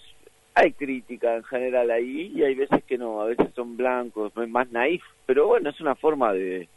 hay 0.58 0.72
crítica 0.72 1.36
en 1.36 1.44
general 1.44 1.90
ahí 1.90 2.32
y 2.34 2.42
hay 2.42 2.54
veces 2.54 2.82
que 2.84 2.98
no, 2.98 3.20
a 3.20 3.26
veces 3.26 3.48
son 3.54 3.76
blancos, 3.76 4.32
más 4.48 4.70
naif, 4.72 5.02
pero 5.24 5.46
bueno, 5.46 5.70
es 5.70 5.80
una 5.80 5.94
forma 5.94 6.32
de, 6.32 6.68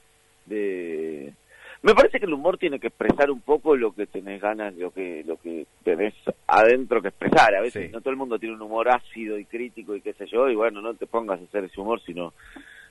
de... 0.45 1.33
Me 1.81 1.95
parece 1.95 2.19
que 2.19 2.27
el 2.27 2.33
humor 2.33 2.59
tiene 2.59 2.79
que 2.79 2.87
expresar 2.87 3.31
un 3.31 3.41
poco 3.41 3.75
lo 3.75 3.91
que 3.93 4.05
tenés 4.05 4.39
ganas, 4.39 4.75
lo 4.75 4.91
que 4.91 5.23
lo 5.25 5.37
que 5.37 5.65
tenés 5.83 6.13
adentro 6.45 7.01
que 7.01 7.07
expresar. 7.07 7.55
A 7.55 7.61
veces 7.61 7.91
no 7.91 8.01
todo 8.01 8.11
el 8.11 8.17
mundo 8.17 8.37
tiene 8.37 8.53
un 8.53 8.61
humor 8.61 8.87
ácido 8.89 9.39
y 9.39 9.45
crítico 9.45 9.95
y 9.95 10.01
qué 10.01 10.13
sé 10.13 10.27
yo, 10.27 10.47
y 10.47 10.53
bueno, 10.53 10.79
no 10.79 10.93
te 10.93 11.07
pongas 11.07 11.41
a 11.41 11.43
hacer 11.43 11.63
ese 11.63 11.81
humor, 11.81 11.99
sino 12.05 12.33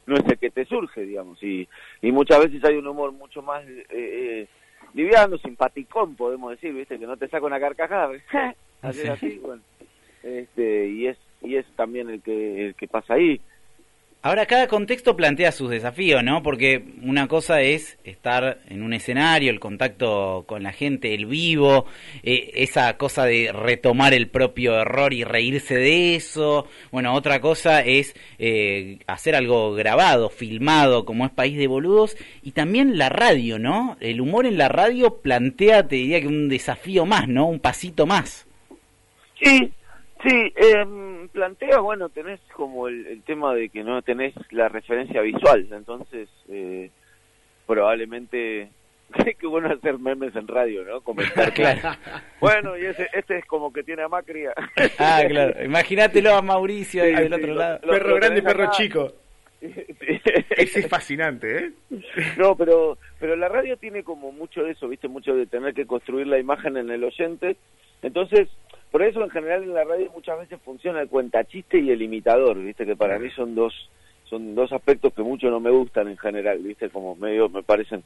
no 0.07 0.17
es 0.17 0.25
el 0.27 0.39
que 0.39 0.51
te 0.51 0.65
surge, 0.65 1.03
digamos. 1.03 1.41
Y, 1.41 1.69
y 2.03 2.11
muchas 2.11 2.41
veces 2.41 2.65
hay 2.65 2.75
un 2.75 2.89
humor 2.89 3.13
mucho 3.13 3.43
más 3.43 3.65
eh, 3.65 3.87
eh, 3.91 4.49
liviano, 4.95 5.39
simpaticón, 5.39 6.17
podemos 6.17 6.51
decir, 6.51 6.75
¿viste? 6.75 6.99
Que 6.99 7.07
no 7.07 7.17
te 7.17 7.29
saca 7.29 7.47
una 7.47 7.61
carcajada, 7.61 8.11
hacer 8.83 9.11
así, 9.13 9.39
bueno 9.39 9.63
este, 10.23 10.89
y 10.89 11.07
es 11.07 11.19
y 11.43 11.57
es 11.57 11.67
también 11.77 12.11
el 12.11 12.23
que 12.23 12.67
el 12.67 12.75
que 12.75 12.87
pasa 12.87 13.15
ahí 13.15 13.41
Ahora, 14.23 14.45
cada 14.45 14.69
contexto 14.69 15.17
plantea 15.17 15.51
sus 15.51 15.71
desafíos, 15.71 16.23
¿no? 16.23 16.43
Porque 16.43 16.85
una 17.01 17.27
cosa 17.27 17.63
es 17.63 17.97
estar 18.05 18.59
en 18.69 18.83
un 18.83 18.93
escenario, 18.93 19.51
el 19.51 19.61
contacto 19.61 20.45
con 20.47 20.63
la 20.63 20.73
gente, 20.73 21.15
el 21.15 21.25
vivo, 21.25 21.87
eh, 22.23 22.51
esa 22.53 22.99
cosa 22.99 23.25
de 23.25 23.51
retomar 23.51 24.13
el 24.13 24.29
propio 24.29 24.79
error 24.79 25.15
y 25.15 25.25
reírse 25.25 25.75
de 25.75 26.17
eso. 26.17 26.67
Bueno, 26.93 27.15
otra 27.15 27.41
cosa 27.41 27.81
es 27.81 28.15
eh, 28.39 28.99
hacer 29.07 29.35
algo 29.35 29.73
grabado, 29.73 30.29
filmado, 30.29 31.07
como 31.07 31.25
es 31.25 31.33
País 31.33 31.57
de 31.57 31.67
Boludos. 31.67 32.15
Y 32.43 32.51
también 32.51 32.99
la 32.99 33.09
radio, 33.09 33.59
¿no? 33.59 33.97
El 34.01 34.21
humor 34.21 34.45
en 34.45 34.59
la 34.59 34.69
radio 34.69 35.23
plantea, 35.23 35.89
te 35.89 35.97
diría 35.97 36.21
que 36.21 36.27
un 36.27 36.51
desafío 36.51 37.07
más, 37.07 37.27
¿no? 37.27 37.47
Un 37.47 37.59
pasito 37.59 38.05
más. 38.05 38.47
Sí, 39.43 39.73
Sí, 40.23 40.53
eh, 40.55 41.29
plantea, 41.33 41.81
bueno, 41.81 42.09
tenés 42.11 42.41
como 42.55 42.89
el, 42.89 43.23
tema 43.25 43.55
de 43.55 43.71
que 43.71 43.83
no 43.83 44.03
tenés 44.03 44.35
la 44.51 44.69
referencia 44.69 45.23
visual, 45.23 45.67
entonces 45.73 46.29
eh, 46.49 46.91
probablemente 47.67 48.69
qué 49.39 49.47
bueno 49.47 49.73
hacer 49.73 49.99
memes 49.99 50.35
en 50.37 50.47
radio, 50.47 50.85
¿no? 50.85 51.01
Comentar 51.01 51.53
claro. 51.55 51.97
Bueno, 52.41 52.77
y 52.77 52.87
ese, 52.87 53.09
este 53.13 53.39
es 53.39 53.47
como 53.47 53.73
que 53.73 53.83
tiene 53.83 54.03
a 54.03 54.09
Macri. 54.09 54.45
ah, 54.99 55.23
claro. 55.27 55.65
Imagínatelo 55.65 56.35
a 56.35 56.43
Mauricio 56.43 57.03
ahí 57.03 57.15
del 57.15 57.33
otro 57.33 57.55
lado. 57.55 57.81
perro 57.81 58.17
grande 58.17 58.41
y 58.41 58.43
perro 58.43 58.71
chico. 58.73 59.13
Ese 59.61 60.81
es 60.81 60.89
fascinante, 60.89 61.59
¿eh? 61.59 61.71
No, 62.39 62.57
pero 62.57 62.97
pero 63.19 63.37
la 63.37 63.49
radio 63.49 63.77
tiene 63.77 64.03
como 64.03 64.33
mucho 64.33 64.63
de 64.63 64.73
eso, 64.73 64.89
¿viste? 64.89 65.07
Mucho 65.07 65.35
de 65.35 65.47
tener 65.47 65.75
que 65.75 65.87
construir 65.87 66.27
la 66.27 66.39
imagen 66.39 66.79
en 66.79 66.91
el 66.91 67.05
oyente. 67.05 67.57
Entonces, 68.03 68.49
por 68.91 69.03
eso 69.03 69.23
en 69.23 69.31
general 69.31 69.63
en 69.63 69.75
la 69.75 69.85
radio 69.85 70.11
muchas 70.13 70.39
veces 70.39 70.59
funciona 70.65 71.01
el 71.01 71.09
cuentachiste 71.09 71.79
y 71.79 71.91
el 71.91 72.03
imitador, 72.03 72.59
viste 72.59 72.87
que 72.87 72.97
para 72.97 73.19
mí 73.19 73.31
son 73.31 73.55
dos 73.55 73.91
son 74.25 74.55
dos 74.55 74.73
aspectos 74.73 75.13
que 75.13 75.23
mucho 75.23 75.51
no 75.51 75.61
me 75.61 75.71
gustan 75.71 76.09
en 76.09 76.17
general, 76.17 76.59
viste 76.59 76.89
como 76.91 77.17
medio 77.17 77.49
me 77.49 77.63
parecen, 77.63 78.03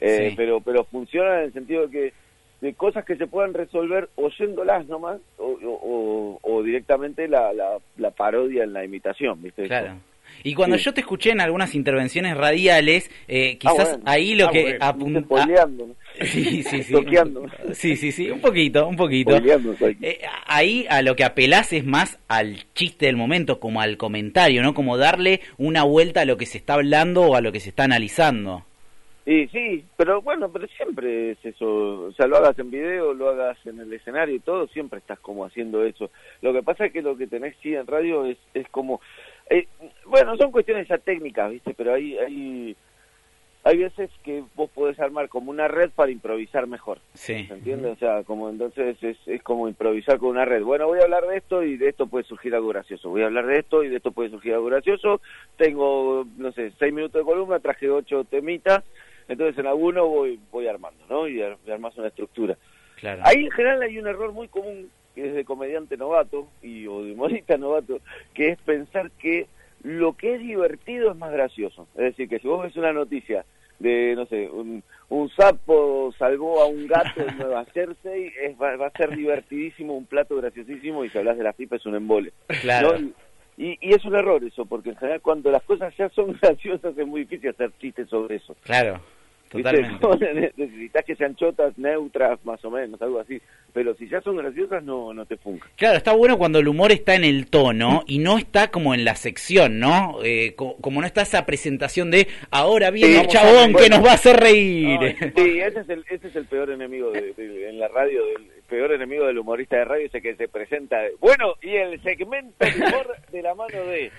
eh, 0.00 0.32
pero 0.36 0.60
pero 0.60 0.84
funciona 0.84 1.38
en 1.38 1.44
el 1.44 1.52
sentido 1.52 1.86
de 1.86 1.90
que 1.90 2.12
de 2.60 2.74
cosas 2.74 3.04
que 3.04 3.16
se 3.16 3.26
puedan 3.26 3.54
resolver 3.54 4.08
oyéndolas 4.16 4.86
nomás 4.86 5.20
o, 5.38 6.38
o, 6.42 6.62
directamente 6.62 7.28
la, 7.28 7.52
la, 7.52 8.10
parodia 8.10 8.64
en 8.64 8.72
la 8.72 8.84
imitación, 8.84 9.42
¿viste? 9.42 9.66
Claro. 9.66 9.96
Y 10.42 10.54
cuando 10.54 10.76
yo 10.76 10.94
te 10.94 11.00
escuché 11.00 11.30
en 11.30 11.40
algunas 11.40 11.74
intervenciones 11.74 12.36
radiales, 12.36 13.10
eh, 13.28 13.54
ah, 13.54 13.58
quizás 13.58 13.98
ahí 14.04 14.34
lo 14.34 14.48
ah, 14.48 14.52
que 14.52 14.78
apunta... 14.80 15.46
Sí, 16.22 16.62
sí, 16.62 16.82
sí. 16.82 16.94
sí, 17.72 17.96
sí, 17.96 18.12
sí, 18.12 18.30
un 18.30 18.40
poquito, 18.40 18.86
un 18.86 18.96
poquito. 18.96 19.36
Eh, 19.36 20.20
ahí 20.46 20.86
a 20.88 21.02
lo 21.02 21.14
que 21.14 21.24
apelás 21.24 21.74
es 21.74 21.84
más 21.84 22.18
al 22.26 22.64
chiste 22.72 23.04
del 23.04 23.16
momento, 23.16 23.60
como 23.60 23.82
al 23.82 23.98
comentario, 23.98 24.62
¿no? 24.62 24.72
Como 24.72 24.96
darle 24.96 25.42
una 25.58 25.82
vuelta 25.82 26.22
a 26.22 26.24
lo 26.24 26.38
que 26.38 26.46
se 26.46 26.56
está 26.56 26.74
hablando 26.74 27.22
o 27.22 27.34
a 27.36 27.42
lo 27.42 27.52
que 27.52 27.60
se 27.60 27.68
está 27.68 27.84
analizando. 27.84 28.64
Sí, 29.26 29.48
sí, 29.48 29.84
pero 29.96 30.22
bueno, 30.22 30.52
pero 30.52 30.68
siempre 30.68 31.32
es 31.32 31.44
eso, 31.44 32.04
o 32.04 32.12
sea, 32.12 32.28
lo 32.28 32.36
hagas 32.36 32.56
en 32.60 32.70
video, 32.70 33.12
lo 33.12 33.30
hagas 33.30 33.58
en 33.66 33.80
el 33.80 33.92
escenario 33.92 34.36
y 34.36 34.38
todo, 34.38 34.68
siempre 34.68 35.00
estás 35.00 35.18
como 35.18 35.44
haciendo 35.44 35.82
eso. 35.82 36.12
Lo 36.42 36.52
que 36.52 36.62
pasa 36.62 36.86
es 36.86 36.92
que 36.92 37.02
lo 37.02 37.16
que 37.16 37.26
tenés 37.26 37.56
sí 37.60 37.74
en 37.74 37.88
radio 37.88 38.24
es, 38.24 38.38
es 38.54 38.68
como, 38.68 39.00
eh, 39.50 39.66
bueno, 40.06 40.36
son 40.36 40.50
cuestiones 40.50 40.88
ya 40.88 40.98
técnicas, 40.98 41.50
¿viste? 41.50 41.74
Pero 41.74 41.94
hay, 41.94 42.16
hay, 42.18 42.76
hay 43.64 43.76
veces 43.76 44.10
que 44.22 44.44
vos 44.54 44.70
podés 44.70 44.98
armar 45.00 45.28
como 45.28 45.50
una 45.50 45.68
red 45.68 45.90
para 45.90 46.10
improvisar 46.10 46.66
mejor. 46.66 47.00
Sí. 47.14 47.46
¿Se 47.46 47.54
entiende? 47.54 47.90
O 47.90 47.96
sea, 47.96 48.22
como 48.24 48.48
entonces 48.48 48.96
es, 49.02 49.16
es 49.26 49.42
como 49.42 49.68
improvisar 49.68 50.18
con 50.18 50.30
una 50.30 50.44
red. 50.44 50.62
Bueno, 50.62 50.86
voy 50.86 51.00
a 51.00 51.04
hablar 51.04 51.26
de 51.26 51.36
esto 51.38 51.62
y 51.62 51.76
de 51.76 51.88
esto 51.88 52.06
puede 52.06 52.24
surgir 52.24 52.54
algo 52.54 52.68
gracioso. 52.68 53.10
Voy 53.10 53.22
a 53.22 53.26
hablar 53.26 53.46
de 53.46 53.58
esto 53.58 53.82
y 53.82 53.88
de 53.88 53.96
esto 53.96 54.12
puede 54.12 54.30
surgir 54.30 54.54
algo 54.54 54.66
gracioso. 54.66 55.20
Tengo, 55.56 56.26
no 56.36 56.52
sé, 56.52 56.72
seis 56.78 56.92
minutos 56.92 57.20
de 57.20 57.24
columna, 57.24 57.60
traje 57.60 57.90
ocho 57.90 58.24
temitas 58.24 58.82
entonces 59.28 59.58
en 59.58 59.66
alguno 59.66 60.06
voy 60.06 60.38
voy 60.50 60.68
armando, 60.68 61.04
¿no? 61.08 61.28
Y, 61.28 61.42
armas 61.42 61.96
una 61.96 62.08
estructura. 62.08 62.56
Claro. 62.96 63.22
Ahí 63.24 63.44
en 63.44 63.50
general 63.50 63.82
hay 63.82 63.98
un 63.98 64.06
error 64.06 64.32
muy 64.32 64.48
común 64.48 64.90
que 65.16 65.26
es 65.26 65.34
de 65.34 65.44
comediante 65.44 65.96
novato 65.96 66.46
y 66.62 66.86
o 66.86 67.02
de 67.02 67.12
humorista 67.12 67.56
novato, 67.58 67.98
que 68.34 68.50
es 68.50 68.58
pensar 68.60 69.10
que 69.12 69.46
lo 69.82 70.12
que 70.16 70.34
es 70.34 70.40
divertido 70.40 71.10
es 71.10 71.16
más 71.16 71.32
gracioso. 71.32 71.88
Es 71.94 72.04
decir, 72.04 72.28
que 72.28 72.38
si 72.38 72.46
vos 72.46 72.62
ves 72.62 72.76
una 72.76 72.92
noticia 72.92 73.44
de, 73.78 74.14
no 74.14 74.26
sé, 74.26 74.48
un, 74.48 74.82
un 75.08 75.30
sapo 75.30 76.12
salvó 76.18 76.60
a 76.60 76.66
un 76.66 76.86
gato 76.86 77.22
en 77.26 77.38
Nueva 77.38 77.64
Jersey, 77.74 78.30
es, 78.42 78.60
va, 78.60 78.74
a 78.74 78.90
ser 78.90 79.16
divertidísimo, 79.16 79.96
un 79.96 80.06
plato 80.06 80.36
graciosísimo, 80.36 81.04
y 81.04 81.10
si 81.10 81.18
hablas 81.18 81.38
de 81.38 81.44
la 81.44 81.52
pipa 81.54 81.76
es 81.76 81.86
un 81.86 81.94
embole. 81.94 82.32
Claro. 82.60 82.98
Y, 83.56 83.78
y, 83.80 83.94
es 83.94 84.04
un 84.04 84.14
error 84.14 84.44
eso, 84.44 84.66
porque 84.66 84.90
en 84.90 84.96
general 84.96 85.22
cuando 85.22 85.50
las 85.50 85.62
cosas 85.62 85.96
ya 85.96 86.10
son 86.10 86.38
graciosas 86.42 86.96
es 86.96 87.06
muy 87.06 87.22
difícil 87.22 87.50
hacer 87.50 87.72
chistes 87.78 88.08
sobre 88.10 88.36
eso. 88.36 88.54
Claro. 88.62 89.00
Totalmente. 89.48 90.06
Necesitas 90.56 91.04
que 91.04 91.16
sean 91.16 91.36
chotas, 91.36 91.76
neutras, 91.78 92.38
más 92.44 92.64
o 92.64 92.70
menos, 92.70 93.00
algo 93.00 93.20
así. 93.20 93.40
Pero 93.72 93.94
si 93.94 94.08
ya 94.08 94.20
son 94.22 94.36
graciosas, 94.36 94.82
no, 94.82 95.12
no 95.12 95.26
te 95.26 95.36
funca. 95.36 95.68
Claro, 95.76 95.98
está 95.98 96.12
bueno 96.12 96.38
cuando 96.38 96.58
el 96.58 96.68
humor 96.68 96.92
está 96.92 97.14
en 97.14 97.24
el 97.24 97.48
tono 97.48 98.02
y 98.06 98.18
no 98.18 98.38
está 98.38 98.70
como 98.70 98.94
en 98.94 99.04
la 99.04 99.16
sección, 99.16 99.78
¿no? 99.78 100.18
Eh, 100.24 100.54
como 100.56 101.00
no 101.00 101.06
está 101.06 101.22
esa 101.22 101.44
presentación 101.44 102.10
de 102.10 102.26
ahora 102.50 102.90
viene 102.90 103.20
el 103.20 103.26
chabón 103.26 103.74
que 103.74 103.88
nos 103.88 104.04
va 104.04 104.12
a 104.12 104.14
hacer 104.14 104.36
reír. 104.36 104.98
sí, 105.36 105.60
ese 105.60 105.80
es, 105.80 105.88
el, 105.88 106.04
ese 106.08 106.28
es 106.28 106.36
el 106.36 106.46
peor 106.46 106.70
enemigo 106.70 107.10
de, 107.10 107.34
en 107.68 107.78
la 107.78 107.88
radio, 107.88 108.22
el 108.36 108.46
peor 108.68 108.92
enemigo 108.92 109.26
del 109.26 109.38
humorista 109.38 109.76
de 109.76 109.84
radio, 109.84 110.06
ese 110.06 110.22
que 110.22 110.36
se 110.36 110.48
presenta. 110.48 110.98
Bueno, 111.20 111.54
y 111.62 111.76
el 111.76 112.02
segmento 112.02 112.64
de 112.64 112.74
humor 112.76 113.16
de 113.30 113.42
la 113.42 113.54
mano 113.54 113.84
de 113.86 114.10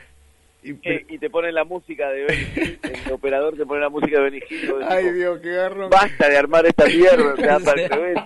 y, 0.69 1.17
te 1.17 1.29
ponen 1.29 1.53
la 1.53 1.63
música 1.63 2.09
de 2.09 2.25
Benny 2.25 2.77
el 3.05 3.11
operador 3.11 3.55
te 3.55 3.65
pone 3.65 3.81
la 3.81 3.89
música 3.89 4.17
de 4.17 4.23
Benny 4.23 4.39
Hill. 4.49 4.73
Ay, 4.87 5.11
Dios, 5.11 5.39
qué 5.41 5.49
garro. 5.49 5.89
Basta 5.89 6.29
de 6.29 6.37
armar 6.37 6.65
esta 6.65 6.85
mierda, 6.85 7.35
te 7.35 7.65
para 7.65 7.81
el 7.81 8.21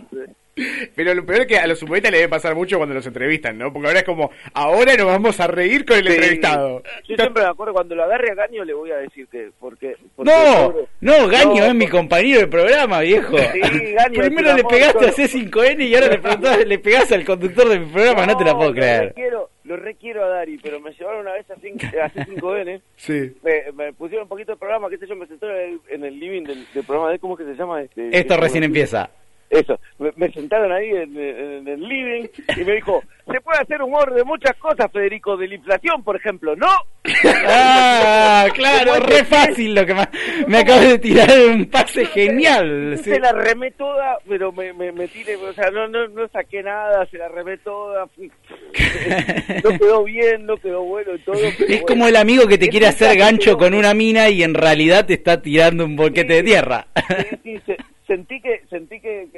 Pero 0.95 1.13
lo 1.13 1.25
peor 1.25 1.41
es 1.41 1.47
que 1.47 1.57
a 1.57 1.67
los 1.67 1.81
humoristas 1.81 2.11
le 2.11 2.17
debe 2.17 2.29
pasar 2.29 2.55
mucho 2.55 2.77
cuando 2.77 2.95
los 2.95 3.05
entrevistan, 3.05 3.57
¿no? 3.57 3.71
Porque 3.71 3.87
ahora 3.87 3.99
es 3.99 4.05
como, 4.05 4.31
ahora 4.53 4.95
nos 4.95 5.07
vamos 5.07 5.39
a 5.39 5.47
reír 5.47 5.85
con 5.85 5.97
el 5.97 6.07
entrevistado. 6.07 6.83
Yo 7.07 7.15
siempre 7.15 7.43
me 7.43 7.49
acuerdo, 7.49 7.73
cuando 7.73 7.95
lo 7.95 8.03
agarre 8.03 8.31
a 8.31 8.35
Gaño 8.35 8.63
le 8.65 8.73
voy 8.73 8.91
a 8.91 8.97
decir 8.97 9.27
que, 9.27 9.51
porque... 9.59 9.95
no, 10.17 10.73
no, 10.99 11.27
Gaño 11.27 11.65
es 11.65 11.75
mi 11.75 11.87
compañero 11.87 12.41
de 12.41 12.47
programa, 12.47 13.01
viejo. 13.01 13.37
Sí, 13.37 13.93
Gaño 13.93 14.13
Primero 14.21 14.55
le 14.55 14.63
pegaste 14.63 15.05
a 15.05 15.13
C5N 15.13 15.81
y 15.87 15.95
ahora 15.95 16.57
le, 16.57 16.65
le 16.65 16.79
pegás 16.79 17.11
al 17.11 17.25
conductor 17.25 17.69
de 17.69 17.79
mi 17.79 17.91
programa, 17.91 18.25
no, 18.25 18.37
te 18.37 18.45
la 18.45 18.55
puedo 18.55 18.73
creer 18.73 19.13
lo 19.71 19.77
requiero 19.77 20.23
a 20.23 20.27
Dari, 20.27 20.57
pero 20.57 20.81
me 20.81 20.91
llevaron 20.91 21.21
una 21.21 21.31
vez 21.33 21.49
a, 21.49 21.55
C5N. 21.55 22.81
sí. 22.97 23.33
Me, 23.41 23.93
pusieron 23.93 24.23
un 24.23 24.29
poquito 24.29 24.51
de 24.51 24.57
programa, 24.57 24.89
qué 24.89 24.97
sé 24.97 25.07
yo, 25.07 25.15
me 25.15 25.27
sentaron 25.27 25.79
en 25.89 26.03
el, 26.03 26.19
living 26.19 26.43
del, 26.43 26.65
programa 26.85 27.09
de, 27.09 27.19
¿cómo 27.19 27.37
que 27.37 27.45
se 27.45 27.55
llama? 27.55 27.81
Este, 27.81 28.17
Esto 28.17 28.35
recién 28.35 28.65
empieza. 28.65 29.09
Eso, 29.51 29.77
me, 30.15 30.31
sentaron 30.31 30.71
ahí 30.71 30.91
en, 30.91 31.67
el 31.67 31.81
living 31.81 32.25
y 32.55 32.63
me 32.63 32.75
dijo, 32.75 33.03
se 33.29 33.41
puede 33.41 33.59
hacer 33.59 33.81
humor 33.81 34.13
de 34.13 34.23
muchas 34.23 34.55
cosas, 34.55 34.89
Federico, 34.93 35.35
de 35.35 35.49
la 35.49 35.55
inflación, 35.55 36.01
por 36.05 36.15
ejemplo, 36.15 36.55
¿no? 36.55 36.67
Ah, 37.43 38.47
claro, 38.53 38.99
re 38.99 39.25
fácil 39.25 39.75
lo 39.75 39.85
que 39.85 39.93
me, 39.93 40.07
me 40.47 40.59
acabas 40.59 40.87
de 40.87 40.99
tirar 40.99 41.29
un 41.49 41.65
pase 41.65 42.05
genial. 42.05 42.97
Se 43.03 43.19
la 43.19 43.33
remé 43.33 43.71
toda, 43.71 44.19
pero 44.27 44.53
me, 44.53 44.71
me, 44.71 44.93
me 44.93 45.09
tiré, 45.09 45.35
o 45.35 45.53
sea, 45.53 45.69
no, 45.69 45.87
no, 45.89 46.07
no 46.07 46.29
saqué 46.29 46.63
nada, 46.63 47.05
se 47.07 47.17
la 47.17 47.27
remé 47.27 47.57
toda. 47.57 48.07
No 49.63 49.77
quedó 49.77 50.03
bien, 50.03 50.45
no 50.45 50.57
quedó 50.57 50.83
bueno 50.83 51.13
y 51.15 51.19
todo. 51.19 51.35
Es 51.35 51.83
como 51.83 52.07
el 52.07 52.15
amigo 52.15 52.47
que 52.47 52.57
te 52.57 52.69
quiere 52.69 52.87
hacer 52.87 53.17
gancho 53.17 53.57
con 53.57 53.73
una 53.73 53.93
mina 53.93 54.29
y 54.29 54.43
en 54.43 54.53
realidad 54.53 55.05
te 55.05 55.13
está 55.13 55.41
tirando 55.41 55.85
un 55.85 55.95
boquete 55.95 56.35
de 56.35 56.43
tierra. 56.43 56.87
Sí, 57.43 57.59
sí, 57.65 57.75
sentí 58.11 58.41
que 58.41 58.61
sentí 58.69 58.99
que, 58.99 59.29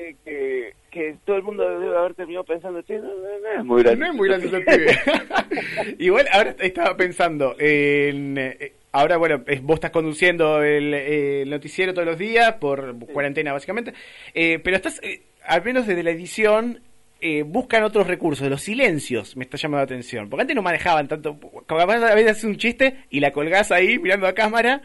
todo 1.26 1.38
el 1.38 1.44
mundo 1.44 1.80
debe 1.80 1.98
haber 1.98 2.14
terminado 2.14 2.44
pensando, 2.46 2.82
no, 2.82 2.98
no, 3.04 3.60
es 3.60 3.66
muy 3.66 3.84
gracioso. 3.84 4.00
No 4.00 4.06
es 4.08 4.14
muy 4.14 4.28
gracioso 4.28 4.58
Igual 6.00 6.28
ahora 6.32 6.56
estaba 6.60 6.98
pensando 6.98 7.56
en... 7.60 8.38
Eh, 8.38 8.74
ahora, 8.92 9.18
bueno, 9.18 9.44
vos 9.62 9.76
estás 9.76 9.92
conduciendo 9.92 10.62
el, 10.62 11.50
noticiero 11.50 11.94
todos 11.94 12.08
los 12.08 12.18
días 12.18 12.54
por 12.54 12.98
cuarentena, 13.08 13.54
básicamente. 13.54 13.94
Eh, 14.34 14.60
pero 14.60 14.76
estás, 14.76 15.02
eh, 15.02 15.24
al 15.46 15.64
menos 15.64 15.88
desde 15.88 16.04
la 16.04 16.12
edición, 16.12 16.82
buscan 17.46 17.84
otros 17.84 18.06
recursos. 18.06 18.50
Los 18.50 18.62
silencios 18.62 19.38
me 19.38 19.46
está 19.46 19.58
llamando 19.58 19.80
la 19.80 19.86
atención. 19.86 20.30
Porque 20.30 20.42
antes 20.42 20.56
no 20.56 20.62
manejaban 20.62 21.08
tanto. 21.08 21.40
Como 21.40 21.80
a 21.80 21.86
veces 21.86 22.32
haces 22.32 22.44
un 22.44 22.58
chiste 22.58 23.06
y 23.10 23.22
la 23.22 23.32
colgás 23.32 23.72
ahí 23.72 23.98
mirando 23.98 24.28
a 24.28 24.34
cámara 24.34 24.82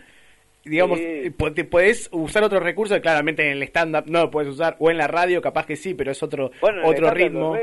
digamos, 0.68 0.98
eh, 1.00 1.32
te 1.54 1.64
puedes 1.64 2.08
usar 2.12 2.42
otros 2.44 2.62
recursos, 2.62 2.98
claramente 3.00 3.44
en 3.44 3.56
el 3.56 3.62
stand-up 3.64 4.04
no 4.06 4.22
lo 4.22 4.30
puedes 4.30 4.50
usar, 4.50 4.76
o 4.78 4.90
en 4.90 4.98
la 4.98 5.06
radio 5.06 5.40
capaz 5.40 5.66
que 5.66 5.76
sí, 5.76 5.94
pero 5.94 6.12
es 6.12 6.22
otro, 6.22 6.50
otro 6.84 7.10
ritmo. 7.10 7.56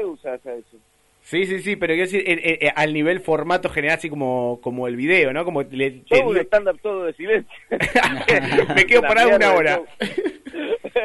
Sí, 1.22 1.46
sí, 1.48 1.60
sí, 1.60 1.76
pero 1.76 1.96
quiero 1.96 2.12
decir, 2.12 2.72
al 2.76 2.94
nivel 2.94 3.20
formato 3.20 3.70
general, 3.70 3.98
así 3.98 4.10
como, 4.10 4.60
como 4.62 4.88
el 4.88 4.96
video, 4.96 5.34
¿no? 5.34 5.44
Como 5.44 5.64
le, 5.64 5.92
todo 6.08 6.30
un 6.30 6.38
stand-up 6.38 6.80
todo 6.82 7.06
de 7.06 7.14
silencio. 7.14 7.52
Me 8.76 8.86
quedo 8.86 9.02
parado 9.02 9.36
una 9.36 9.54
hora. 9.54 9.82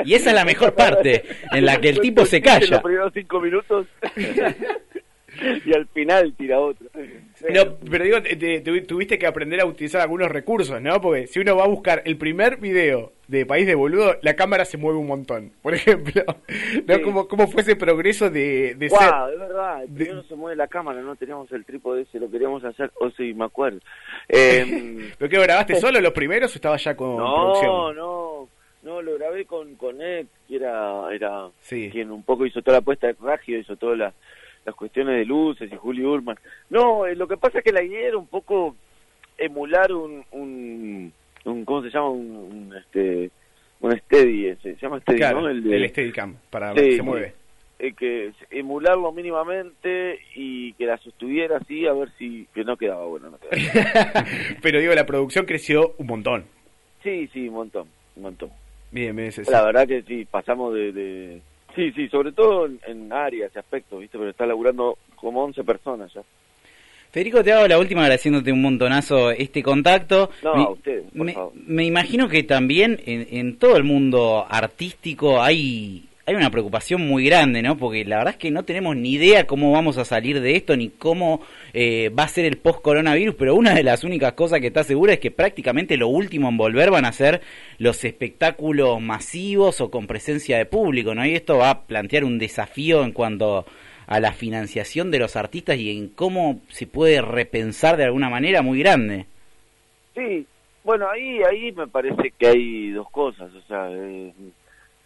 y 0.04 0.12
esa 0.12 0.30
es 0.30 0.36
la 0.36 0.44
mejor 0.44 0.74
parte, 0.74 1.24
en 1.52 1.64
la 1.64 1.80
que 1.80 1.88
el 1.88 2.00
tipo 2.00 2.26
se 2.26 2.42
calla. 2.42 2.66
Los 2.66 2.82
primeros 2.82 3.12
cinco 3.14 3.40
minutos 3.40 3.86
y 5.64 5.72
al 5.72 5.86
final 5.88 6.34
tira 6.36 6.60
otro. 6.60 6.89
No, 7.48 7.76
pero 7.90 8.04
digo, 8.04 8.18
tuviste 8.86 9.18
que 9.18 9.26
aprender 9.26 9.60
a 9.60 9.66
utilizar 9.66 10.00
algunos 10.00 10.28
recursos, 10.28 10.80
¿no? 10.82 11.00
Porque 11.00 11.26
si 11.26 11.40
uno 11.40 11.56
va 11.56 11.64
a 11.64 11.68
buscar 11.68 12.02
el 12.04 12.18
primer 12.18 12.58
video 12.58 13.12
de 13.28 13.46
País 13.46 13.66
de 13.66 13.74
Boludo, 13.74 14.16
la 14.22 14.34
cámara 14.34 14.64
se 14.64 14.76
mueve 14.76 14.98
un 14.98 15.06
montón, 15.06 15.52
por 15.62 15.74
ejemplo. 15.74 16.22
¿No? 16.86 17.26
¿Cómo, 17.28 17.46
fue 17.46 17.62
ese 17.62 17.76
progreso 17.76 18.28
de, 18.28 18.74
de 18.74 18.88
wow, 18.88 19.28
es 19.32 19.38
verdad, 19.38 19.84
de... 19.86 20.12
no 20.12 20.22
se 20.24 20.34
mueve 20.34 20.56
la 20.56 20.68
cámara, 20.68 21.00
no 21.00 21.16
teníamos 21.16 21.50
el 21.52 21.64
trípode 21.64 22.02
ese, 22.02 22.20
lo 22.20 22.30
queríamos 22.30 22.62
hacer, 22.64 22.90
o 23.00 23.06
oh, 23.06 23.10
sí, 23.12 23.32
me 23.34 23.44
acuerdo. 23.44 23.80
Eh... 24.28 25.12
¿Pero 25.18 25.28
qué, 25.28 25.38
grabaste 25.40 25.74
solo 25.80 26.00
los 26.00 26.12
primeros 26.12 26.52
o 26.52 26.54
estaba 26.54 26.76
ya 26.76 26.94
con 26.94 27.16
no, 27.16 27.34
producción? 27.34 27.72
No, 27.72 27.92
no, 27.92 28.48
no, 28.82 29.02
lo 29.02 29.18
grabé 29.18 29.44
con, 29.44 29.74
con 29.74 30.00
Ed, 30.00 30.26
que 30.46 30.56
era, 30.56 31.12
era 31.12 31.48
quien 31.68 32.10
un 32.12 32.22
poco 32.22 32.46
hizo 32.46 32.62
toda 32.62 32.78
la 32.78 32.82
puesta 32.82 33.08
de 33.08 33.16
ragio, 33.20 33.58
hizo 33.58 33.76
toda 33.76 33.96
la 33.96 34.14
las 34.64 34.74
cuestiones 34.74 35.16
de 35.16 35.24
luces 35.24 35.70
y 35.72 35.76
Julio 35.76 36.12
Urman. 36.12 36.36
No, 36.68 37.06
eh, 37.06 37.14
lo 37.14 37.26
que 37.26 37.36
pasa 37.36 37.58
es 37.58 37.64
que 37.64 37.72
la 37.72 37.82
idea 37.82 38.08
era 38.08 38.18
un 38.18 38.26
poco 38.26 38.76
emular 39.38 39.92
un, 39.92 40.24
un, 40.32 41.12
¿cómo 41.64 41.82
se 41.82 41.90
llama? 41.90 42.10
Un, 42.10 42.74
este 42.76 43.30
un 43.80 43.98
steady, 43.98 44.54
se 44.56 44.76
llama 44.76 45.00
steady, 45.00 45.20
¿no? 45.20 45.48
El, 45.48 45.62
de, 45.64 45.76
el 45.76 45.88
steadicam, 45.88 46.36
para 46.50 46.74
que 46.74 46.96
se 46.96 47.02
mueve. 47.02 47.34
Eh, 47.78 47.94
que 47.94 48.32
emularlo 48.50 49.10
mínimamente 49.10 50.18
y 50.34 50.74
que 50.74 50.84
la 50.84 50.98
sostuviera 50.98 51.56
así 51.56 51.86
a 51.86 51.94
ver 51.94 52.10
si 52.18 52.46
que 52.52 52.62
no 52.62 52.76
quedaba 52.76 53.06
bueno 53.06 53.30
no 53.30 53.38
pero 54.62 54.80
digo 54.80 54.94
la 54.94 55.06
producción 55.06 55.46
creció 55.46 55.94
un 55.96 56.08
montón 56.08 56.44
sí 57.02 57.26
sí 57.32 57.48
un 57.48 57.54
montón 57.54 57.88
un 58.16 58.22
montón 58.22 58.50
bien 58.90 59.16
me 59.16 59.30
la 59.48 59.64
verdad 59.64 59.88
que 59.88 60.02
sí 60.02 60.26
pasamos 60.30 60.74
de 60.74 61.40
Sí, 61.74 61.92
sí, 61.92 62.08
sobre 62.08 62.32
todo 62.32 62.66
en, 62.66 63.12
áreas, 63.12 63.56
aspectos, 63.56 64.00
¿viste? 64.00 64.18
Pero 64.18 64.30
está 64.30 64.46
laburando 64.46 64.98
como 65.16 65.44
11 65.44 65.64
personas 65.64 66.12
ya. 66.12 66.22
Federico, 67.10 67.42
te 67.42 67.52
hago 67.52 67.66
la 67.66 67.78
última 67.78 68.02
agradeciéndote 68.02 68.52
un 68.52 68.62
montonazo 68.62 69.30
este 69.32 69.62
contacto. 69.62 70.30
No, 70.44 70.54
me, 70.54 70.62
a 70.62 70.68
ustedes, 70.68 71.04
me, 71.12 71.84
imagino 71.84 72.28
que 72.28 72.44
también 72.44 73.00
en, 73.04 73.56
todo 73.58 73.76
el 73.76 73.82
mundo 73.82 74.46
artístico 74.48 75.42
hay 75.42 76.04
hay 76.30 76.36
una 76.36 76.50
preocupación 76.50 77.06
muy 77.08 77.24
grande, 77.24 77.60
¿no? 77.60 77.76
Porque 77.76 78.04
la 78.04 78.18
verdad 78.18 78.34
es 78.34 78.38
que 78.38 78.52
no 78.52 78.64
tenemos 78.64 78.94
ni 78.96 79.14
idea 79.14 79.48
cómo 79.48 79.72
vamos 79.72 79.98
a 79.98 80.04
salir 80.04 80.40
de 80.40 80.54
esto, 80.54 80.76
ni 80.76 80.88
cómo 80.88 81.40
eh, 81.72 82.08
va 82.10 82.22
a 82.22 82.28
ser 82.28 82.44
el 82.44 82.56
post-coronavirus, 82.56 83.34
pero 83.34 83.56
una 83.56 83.74
de 83.74 83.82
las 83.82 84.04
únicas 84.04 84.34
cosas 84.34 84.60
que 84.60 84.68
está 84.68 84.84
segura 84.84 85.12
es 85.12 85.18
que 85.18 85.32
prácticamente 85.32 85.96
lo 85.96 86.06
último 86.06 86.48
en 86.48 86.56
volver 86.56 86.92
van 86.92 87.04
a 87.04 87.10
ser 87.10 87.40
los 87.78 88.04
espectáculos 88.04 89.00
masivos 89.00 89.80
o 89.80 89.90
con 89.90 90.06
presencia 90.06 90.56
de 90.56 90.66
público, 90.66 91.16
¿no? 91.16 91.26
Y 91.26 91.34
esto 91.34 91.58
va 91.58 91.70
a 91.70 91.80
plantear 91.82 92.22
un 92.22 92.38
desafío 92.38 93.02
en 93.02 93.10
cuanto 93.10 93.66
a 94.06 94.20
la 94.20 94.32
financiación 94.32 95.10
de 95.10 95.18
los 95.18 95.34
artistas 95.34 95.78
y 95.78 95.90
en 95.90 96.10
cómo 96.10 96.60
se 96.68 96.86
puede 96.86 97.22
repensar 97.22 97.96
de 97.96 98.04
alguna 98.04 98.30
manera 98.30 98.62
muy 98.62 98.78
grande. 98.78 99.26
Sí, 100.14 100.46
bueno, 100.84 101.08
ahí 101.10 101.42
ahí 101.42 101.72
me 101.72 101.88
parece 101.88 102.32
que 102.38 102.46
hay 102.46 102.90
dos 102.90 103.10
cosas, 103.10 103.52
o 103.52 103.62
sea, 103.62 103.90
eh, 103.90 104.32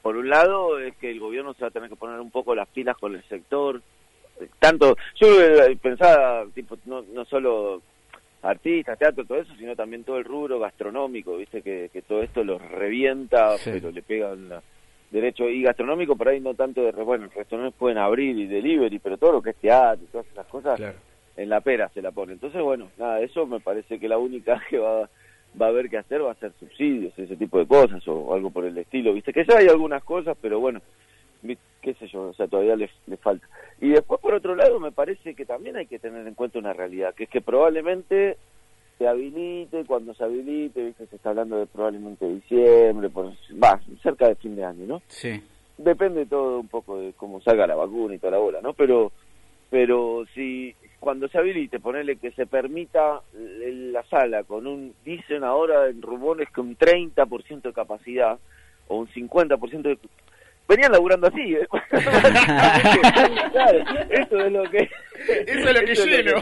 por 0.04 0.18
un 0.18 0.28
lado 0.28 0.78
es 0.78 0.94
que 0.96 1.10
el 1.10 1.18
gobierno 1.18 1.54
se 1.54 1.62
va 1.62 1.68
a 1.68 1.70
tener 1.70 1.88
que 1.88 1.96
poner 1.96 2.20
un 2.20 2.30
poco 2.30 2.54
las 2.54 2.68
pilas 2.68 2.94
con 2.98 3.14
el 3.14 3.24
sector, 3.24 3.80
tanto, 4.58 4.98
yo 5.18 5.28
pensaba, 5.80 6.44
tipo, 6.54 6.76
no, 6.84 7.00
no 7.14 7.24
solo 7.24 7.80
artistas, 8.42 8.98
teatro, 8.98 9.24
todo 9.24 9.38
eso, 9.38 9.54
sino 9.56 9.74
también 9.74 10.04
todo 10.04 10.18
el 10.18 10.26
rubro 10.26 10.58
gastronómico, 10.58 11.38
viste 11.38 11.62
que, 11.62 11.88
que 11.90 12.02
todo 12.02 12.22
esto 12.22 12.44
lo 12.44 12.58
revienta, 12.58 13.56
pero 13.64 13.90
le 13.90 14.02
pegan 14.02 14.50
la 14.50 14.62
derecho. 15.10 15.48
Y 15.48 15.62
gastronómico, 15.62 16.16
por 16.16 16.28
ahí 16.28 16.38
no 16.38 16.52
tanto 16.52 16.82
de, 16.82 16.92
bueno, 16.92 17.30
restaurantes 17.34 17.78
pueden 17.78 17.96
abrir 17.96 18.38
y 18.38 18.46
delivery, 18.46 18.98
pero 18.98 19.16
todo 19.16 19.32
lo 19.32 19.40
que 19.42 19.50
es 19.50 19.56
teatro 19.56 20.04
y 20.04 20.12
todas 20.12 20.26
esas 20.26 20.46
cosas, 20.48 20.78
en 21.34 21.48
la 21.48 21.62
pera 21.62 21.88
se 21.94 22.02
la 22.02 22.10
pone. 22.10 22.34
Entonces, 22.34 22.60
bueno, 22.60 22.90
nada, 22.98 23.22
eso 23.22 23.46
me 23.46 23.60
parece 23.60 23.98
que 23.98 24.06
la 24.06 24.18
única 24.18 24.60
que 24.68 24.76
va 24.76 25.08
va 25.60 25.66
a 25.66 25.68
haber 25.70 25.88
que 25.88 25.98
hacer 25.98 26.24
va 26.24 26.32
a 26.32 26.36
ser 26.36 26.52
subsidios, 26.58 27.18
ese 27.18 27.36
tipo 27.36 27.58
de 27.58 27.66
cosas 27.66 28.06
o, 28.08 28.34
algo 28.34 28.50
por 28.50 28.64
el 28.64 28.76
estilo, 28.76 29.12
viste 29.12 29.32
que 29.32 29.44
ya 29.44 29.58
hay 29.58 29.68
algunas 29.68 30.02
cosas, 30.04 30.36
pero 30.40 30.60
bueno, 30.60 30.80
qué 31.82 31.94
sé 31.94 32.06
yo, 32.08 32.28
o 32.28 32.34
sea, 32.34 32.48
todavía 32.48 32.76
le, 32.76 32.88
falta. 33.18 33.46
Y 33.80 33.90
después 33.90 34.20
por 34.20 34.34
otro 34.34 34.54
lado 34.54 34.80
me 34.80 34.92
parece 34.92 35.34
que 35.34 35.44
también 35.44 35.76
hay 35.76 35.86
que 35.86 35.98
tener 35.98 36.26
en 36.26 36.34
cuenta 36.34 36.58
una 36.58 36.72
realidad, 36.72 37.14
que 37.14 37.24
es 37.24 37.30
que 37.30 37.40
probablemente 37.40 38.38
se 38.98 39.06
habilite, 39.06 39.84
cuando 39.84 40.14
se 40.14 40.24
habilite, 40.24 40.84
viste, 40.84 41.06
se 41.06 41.16
está 41.16 41.30
hablando 41.30 41.58
de 41.58 41.66
probablemente 41.66 42.26
diciembre, 42.26 43.10
por, 43.10 43.32
va, 43.62 43.80
cerca 44.02 44.28
de 44.28 44.36
fin 44.36 44.56
de 44.56 44.64
año, 44.64 44.86
¿no? 44.86 45.02
Sí. 45.08 45.42
Depende 45.76 46.26
todo 46.26 46.60
un 46.60 46.68
poco 46.68 46.98
de 46.98 47.12
cómo 47.14 47.40
salga 47.40 47.66
la 47.66 47.74
vacuna 47.74 48.14
y 48.14 48.18
toda 48.18 48.32
la 48.32 48.38
bola, 48.38 48.60
¿no? 48.62 48.72
Pero 48.72 49.10
pero 49.74 50.24
si 50.36 50.72
cuando 51.00 51.26
se 51.26 51.36
habilite, 51.36 51.80
ponerle 51.80 52.14
que 52.14 52.30
se 52.30 52.46
permita 52.46 53.22
la 53.32 54.04
sala 54.04 54.44
con 54.44 54.68
un, 54.68 54.94
dicen 55.04 55.42
ahora 55.42 55.88
en 55.88 56.00
rumores 56.00 56.48
que 56.54 56.60
un 56.60 56.78
30% 56.78 57.60
de 57.60 57.72
capacidad 57.72 58.38
o 58.86 58.98
un 58.98 59.08
50% 59.08 59.82
de... 59.82 59.98
Venían 60.66 60.92
laburando 60.92 61.26
así, 61.26 61.54
¿eh? 61.54 61.66
eso 64.10 64.38
es 64.38 64.52
lo 64.52 64.62
que... 64.70 64.88
Eso 65.46 65.68
es 65.68 65.74
lo 65.74 65.80
que 65.80 65.94
lleno. 65.94 66.40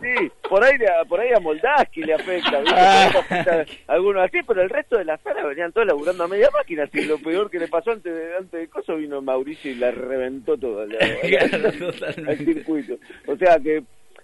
sí, 0.00 0.32
por 0.48 0.64
ahí, 0.64 0.78
por 1.08 1.20
ahí 1.20 1.32
a 1.32 1.40
Moldaski 1.40 2.02
le 2.02 2.14
afecta, 2.14 2.62
ah. 2.68 3.64
algunos 3.88 4.24
así, 4.24 4.38
pero 4.46 4.62
el 4.62 4.70
resto 4.70 4.96
de 4.96 5.04
la 5.04 5.18
sala 5.18 5.44
venían 5.44 5.72
todos 5.72 5.86
laburando 5.86 6.24
a 6.24 6.28
media 6.28 6.48
máquina, 6.50 6.84
así 6.84 7.04
lo 7.04 7.18
peor 7.18 7.50
que 7.50 7.58
le 7.58 7.68
pasó 7.68 7.90
antes 7.90 8.14
de, 8.14 8.36
antes 8.36 8.60
de 8.60 8.68
coso 8.68 8.96
vino 8.96 9.20
Mauricio 9.20 9.70
y 9.70 9.74
la 9.74 9.90
reventó 9.90 10.56
todo 10.56 10.84
el 10.84 12.38
circuito. 12.38 12.96
O 13.26 13.36
sea 13.36 13.58
que 13.58 13.82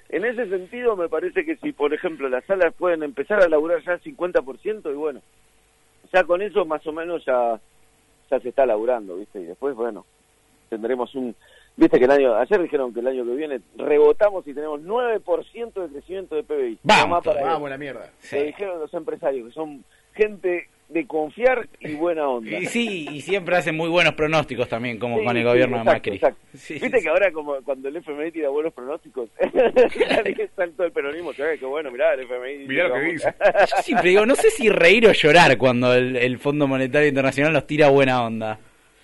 en 0.09 0.25
ese 0.25 0.49
sentido 0.49 0.96
me 0.96 1.09
parece 1.09 1.44
que 1.44 1.57
si, 1.57 1.72
por 1.72 1.92
ejemplo, 1.92 2.29
las 2.29 2.44
salas 2.44 2.72
pueden 2.75 3.03
empezar 3.03 3.42
a 3.42 3.49
laburar 3.49 3.83
ya 3.83 3.99
50% 3.99 4.90
y 4.90 4.94
bueno, 4.94 5.20
ya 6.12 6.25
con 6.25 6.42
eso 6.42 6.64
más 6.64 6.87
o 6.87 6.92
menos 6.92 7.25
ya, 7.25 7.61
ya 8.31 8.41
se 8.41 8.49
está 8.49 8.67
laburando, 8.67 9.17
¿viste? 9.17 9.41
Y 9.41 9.45
después, 9.45 9.75
bueno, 9.75 10.05
tendremos 10.69 11.15
un... 11.15 11.35
Viste 11.77 11.99
que 11.99 12.07
el 12.07 12.11
año, 12.11 12.35
ayer 12.35 12.62
dijeron 12.62 12.95
que 12.95 13.01
el 13.01 13.07
año 13.07 13.25
que 13.25 13.35
viene 13.35 13.61
rebotamos 13.77 14.47
y 14.47 14.55
tenemos 14.55 14.81
9% 14.81 15.73
de 15.75 15.89
crecimiento 15.89 16.35
de 16.35 16.43
PBI. 16.43 16.79
Vamos, 16.83 17.23
vamos 17.25 17.69
la 17.69 17.77
mierda. 17.77 18.11
Se 18.21 18.45
dijeron 18.45 18.81
los 18.81 18.95
empresarios, 18.95 19.49
que 19.49 19.53
son 19.53 19.85
gente 20.15 20.69
de 20.88 21.07
confiar 21.07 21.68
y 21.81 21.94
buena 21.94 22.29
onda. 22.29 22.59
Y 22.59 22.66
sí, 22.66 23.09
y 23.11 23.20
siempre 23.20 23.57
hacen 23.57 23.77
muy 23.77 23.88
buenos 23.88 24.14
pronósticos 24.14 24.68
también, 24.68 24.99
como 24.99 25.22
con 25.22 25.37
el 25.37 25.44
gobierno 25.44 25.79
de 25.79 25.85
Macri. 25.85 26.20
Viste 26.53 27.01
que 27.03 27.09
ahora, 27.09 27.33
como 27.33 27.57
cuando 27.62 27.88
el 27.88 27.96
FMI 27.96 28.31
tira 28.31 28.49
buenos 28.51 28.72
pronósticos, 28.72 29.29
está 29.40 30.66
todo 30.68 30.87
el 30.87 30.92
peronismo, 30.92 31.33
que 31.33 31.57
bueno, 31.66 31.90
mirá, 31.90 32.14
el 32.14 32.20
FMI. 32.20 32.68
Mirá 32.68 32.88
lo 32.88 32.94
que 32.94 33.01
dice. 33.01 33.35
Yo 33.77 33.83
siempre 33.83 34.11
digo, 34.11 34.27
no 34.27 34.37
sé 34.37 34.51
si 34.51 34.68
reír 34.68 35.07
o 35.09 35.12
llorar 35.12 35.59
cuando 35.59 35.92
el, 35.92 36.16
el 36.16 36.38
Fondo 36.38 36.66
Monetario 36.66 37.09
Internacional 37.09 37.53
nos 37.53 37.66
tira 37.66 37.88
buena 37.88 38.25
onda. 38.25 38.59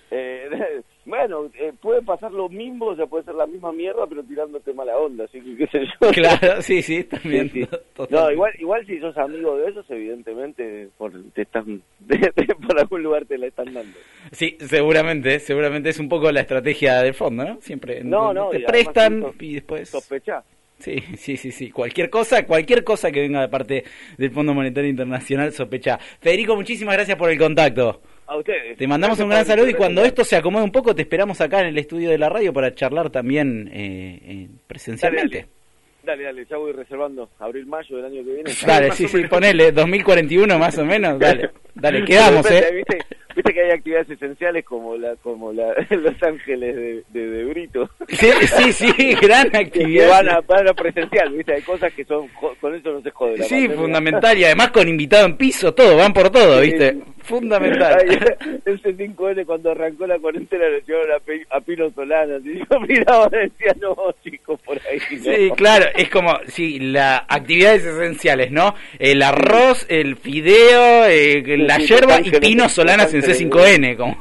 Eh, 0.09 0.81
bueno, 1.05 1.49
eh, 1.59 1.73
puede 1.81 2.01
pasar 2.01 2.31
lo 2.31 2.47
mismo, 2.47 2.87
o 2.87 2.95
sea, 2.95 3.05
puede 3.05 3.25
ser 3.25 3.35
la 3.35 3.45
misma 3.45 3.71
mierda, 3.73 4.07
pero 4.07 4.23
tirándote 4.23 4.73
mala 4.73 4.97
onda, 4.97 5.25
así 5.25 5.41
que 5.41 5.57
qué 5.57 5.67
sé 5.67 5.85
yo. 5.85 6.11
Claro, 6.11 6.61
sí, 6.61 6.81
sí, 6.81 7.03
también. 7.03 7.51
No, 8.09 8.31
igual, 8.31 8.53
igual 8.59 8.85
si 8.85 8.99
sos 8.99 9.17
amigo 9.17 9.57
de 9.57 9.69
esos, 9.69 9.89
evidentemente, 9.89 10.87
por, 10.97 11.11
te 11.33 11.41
están, 11.41 11.81
por 12.67 12.79
algún 12.79 13.03
lugar 13.03 13.25
te 13.25 13.37
la 13.37 13.47
están 13.47 13.73
dando. 13.73 13.97
Sí, 14.31 14.57
seguramente, 14.59 15.39
seguramente 15.39 15.89
es 15.89 15.99
un 15.99 16.07
poco 16.07 16.31
la 16.31 16.41
estrategia 16.41 17.01
del 17.01 17.13
fondo, 17.13 17.43
¿no? 17.43 17.61
Siempre 17.61 18.03
no, 18.03 18.33
no, 18.33 18.49
te 18.49 18.61
prestan 18.61 19.25
y 19.39 19.55
después... 19.55 19.89
Sospechás. 19.89 20.45
Sí, 20.79 21.01
sí, 21.15 21.37
sí, 21.37 21.51
sí. 21.51 21.71
Cualquier 21.71 22.09
cosa, 22.09 22.45
cualquier 22.45 22.83
cosa 22.83 23.11
que 23.11 23.21
venga 23.21 23.41
de 23.41 23.47
parte 23.47 23.83
del 24.17 24.31
Fondo 24.31 24.53
Monetario 24.53 24.89
Internacional 24.89 25.53
sospecha. 25.53 25.97
Federico, 26.19 26.55
muchísimas 26.55 26.95
gracias 26.95 27.17
por 27.17 27.29
el 27.29 27.37
contacto. 27.37 28.01
A 28.33 28.37
ustedes. 28.37 28.75
Te 28.79 28.87
mandamos 28.87 29.19
un 29.19 29.29
gran 29.29 29.45
saludo 29.45 29.69
y 29.69 29.75
cuando 29.75 30.03
esto 30.03 30.23
se 30.23 30.35
acomode 30.35 30.63
un 30.63 30.71
poco 30.71 30.95
te 30.95 31.03
esperamos 31.03 31.39
acá 31.39 31.59
en 31.61 31.67
el 31.67 31.77
estudio 31.77 32.09
de 32.09 32.17
la 32.17 32.29
radio 32.29 32.51
para 32.51 32.73
charlar 32.73 33.11
también 33.11 33.69
eh, 33.71 34.19
eh 34.23 34.47
presencialmente. 34.65 35.45
Dale, 36.03 36.23
dale, 36.23 36.45
ya 36.49 36.57
voy 36.57 36.71
reservando 36.71 37.29
abril, 37.37 37.67
mayo 37.67 37.95
del 37.95 38.05
año 38.05 38.23
que 38.23 38.33
viene. 38.33 38.51
Dale, 38.65 38.91
sí, 38.93 39.07
sí, 39.07 39.23
ponele 39.29 39.71
2041 39.71 40.57
más 40.57 40.75
o 40.79 40.83
menos, 40.83 41.19
dale, 41.19 41.51
dale, 41.75 42.03
quedamos, 42.03 42.49
eh. 42.49 42.83
¿Viste, 43.35 43.53
que 43.53 43.61
hay 43.61 43.71
actividades 43.71 44.09
esenciales 44.09 44.65
como 44.65 44.97
la 44.97 45.15
como 45.17 45.53
la 45.53 45.73
Los 45.91 46.23
Ángeles 46.23 46.75
de, 46.75 47.03
de, 47.27 47.45
Brito. 47.45 47.87
Sí, 48.07 48.31
sí, 48.47 48.73
sí, 48.73 49.15
gran 49.21 49.55
actividad. 49.55 50.09
van 50.09 50.29
a, 50.29 50.41
van 50.41 50.67
a 50.67 50.73
presencial, 50.73 51.31
¿viste? 51.33 51.53
Hay 51.53 51.61
cosas 51.61 51.93
que 51.93 52.03
son, 52.03 52.27
con 52.59 52.73
eso 52.73 52.93
no 52.93 53.01
se 53.01 53.11
jode. 53.11 53.43
sí, 53.43 53.69
fundamental, 53.69 54.35
y 54.39 54.45
además 54.45 54.71
con 54.71 54.87
invitado 54.87 55.27
en 55.27 55.37
piso, 55.37 55.71
todo, 55.73 55.97
van 55.97 56.13
por 56.13 56.31
todo, 56.31 56.61
¿viste? 56.61 56.97
Fundamental. 57.23 57.97
ese 58.65 58.95
5N 58.95 59.45
cuando 59.45 59.71
arrancó 59.71 60.05
la 60.05 60.19
cuarentena 60.19 60.67
le 60.67 60.81
llevaron 60.81 61.21
a, 61.49 61.61
Pino 61.61 61.89
Solana. 61.91 62.37
Y 62.43 62.59
yo 62.59 62.79
miraba 62.81 63.29
y 63.31 63.49
decía, 63.49 63.75
no, 63.81 63.95
chicos, 64.23 64.59
por 64.61 64.77
ahí. 64.87 64.99
Sí, 64.99 65.51
claro, 65.55 65.85
es 65.95 66.09
como, 66.09 66.37
sí, 66.47 66.79
las 66.79 67.21
actividades 67.27 67.85
esenciales, 67.85 68.51
¿no? 68.51 68.75
El 68.99 69.21
arroz, 69.21 69.85
el 69.89 70.17
fideo, 70.17 71.05
eh, 71.05 71.43
la 71.57 71.77
yerba 71.77 72.19
y 72.19 72.31
Pino 72.31 72.67
Solanas 72.67 73.13
en 73.13 73.23
C5N, 73.23 73.95
como. 73.97 74.17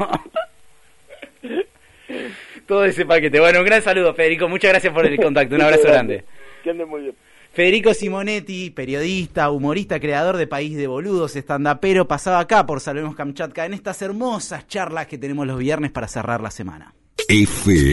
Todo 2.67 2.85
ese 2.85 3.05
paquete. 3.05 3.41
Bueno, 3.41 3.59
un 3.59 3.67
gran 3.67 3.83
saludo, 3.83 4.15
Federico. 4.15 4.49
Muchas 4.49 4.71
gracias 4.71 4.93
por 4.93 5.05
el 5.05 5.17
contacto. 5.17 5.57
Un 5.57 5.63
abrazo 5.63 5.89
grande. 5.89 6.25
Que 6.63 6.71
anden 6.71 6.89
muy 6.89 7.03
bien. 7.03 7.15
Federico 7.53 7.93
Simonetti, 7.93 8.71
periodista, 8.71 9.51
humorista, 9.51 10.01
creador 10.01 10.39
de 10.39 10.47
País 10.47 10.75
de 10.75 10.87
Boludos, 10.87 11.37
pero 11.83 12.09
pasaba 12.09 12.41
acá 12.41 12.65
por 12.65 12.81
Salvemos 12.81 13.15
Kamchatka 13.15 13.67
en 13.67 13.75
estas 13.75 14.01
hermosas 14.01 14.67
charlas 14.67 15.07
que 15.07 15.19
tenemos 15.19 15.47
los 15.47 15.59
viernes 15.59 15.91
para 15.91 16.09
cerrar 16.09 16.41
la 16.41 16.51
semana. 16.51 16.95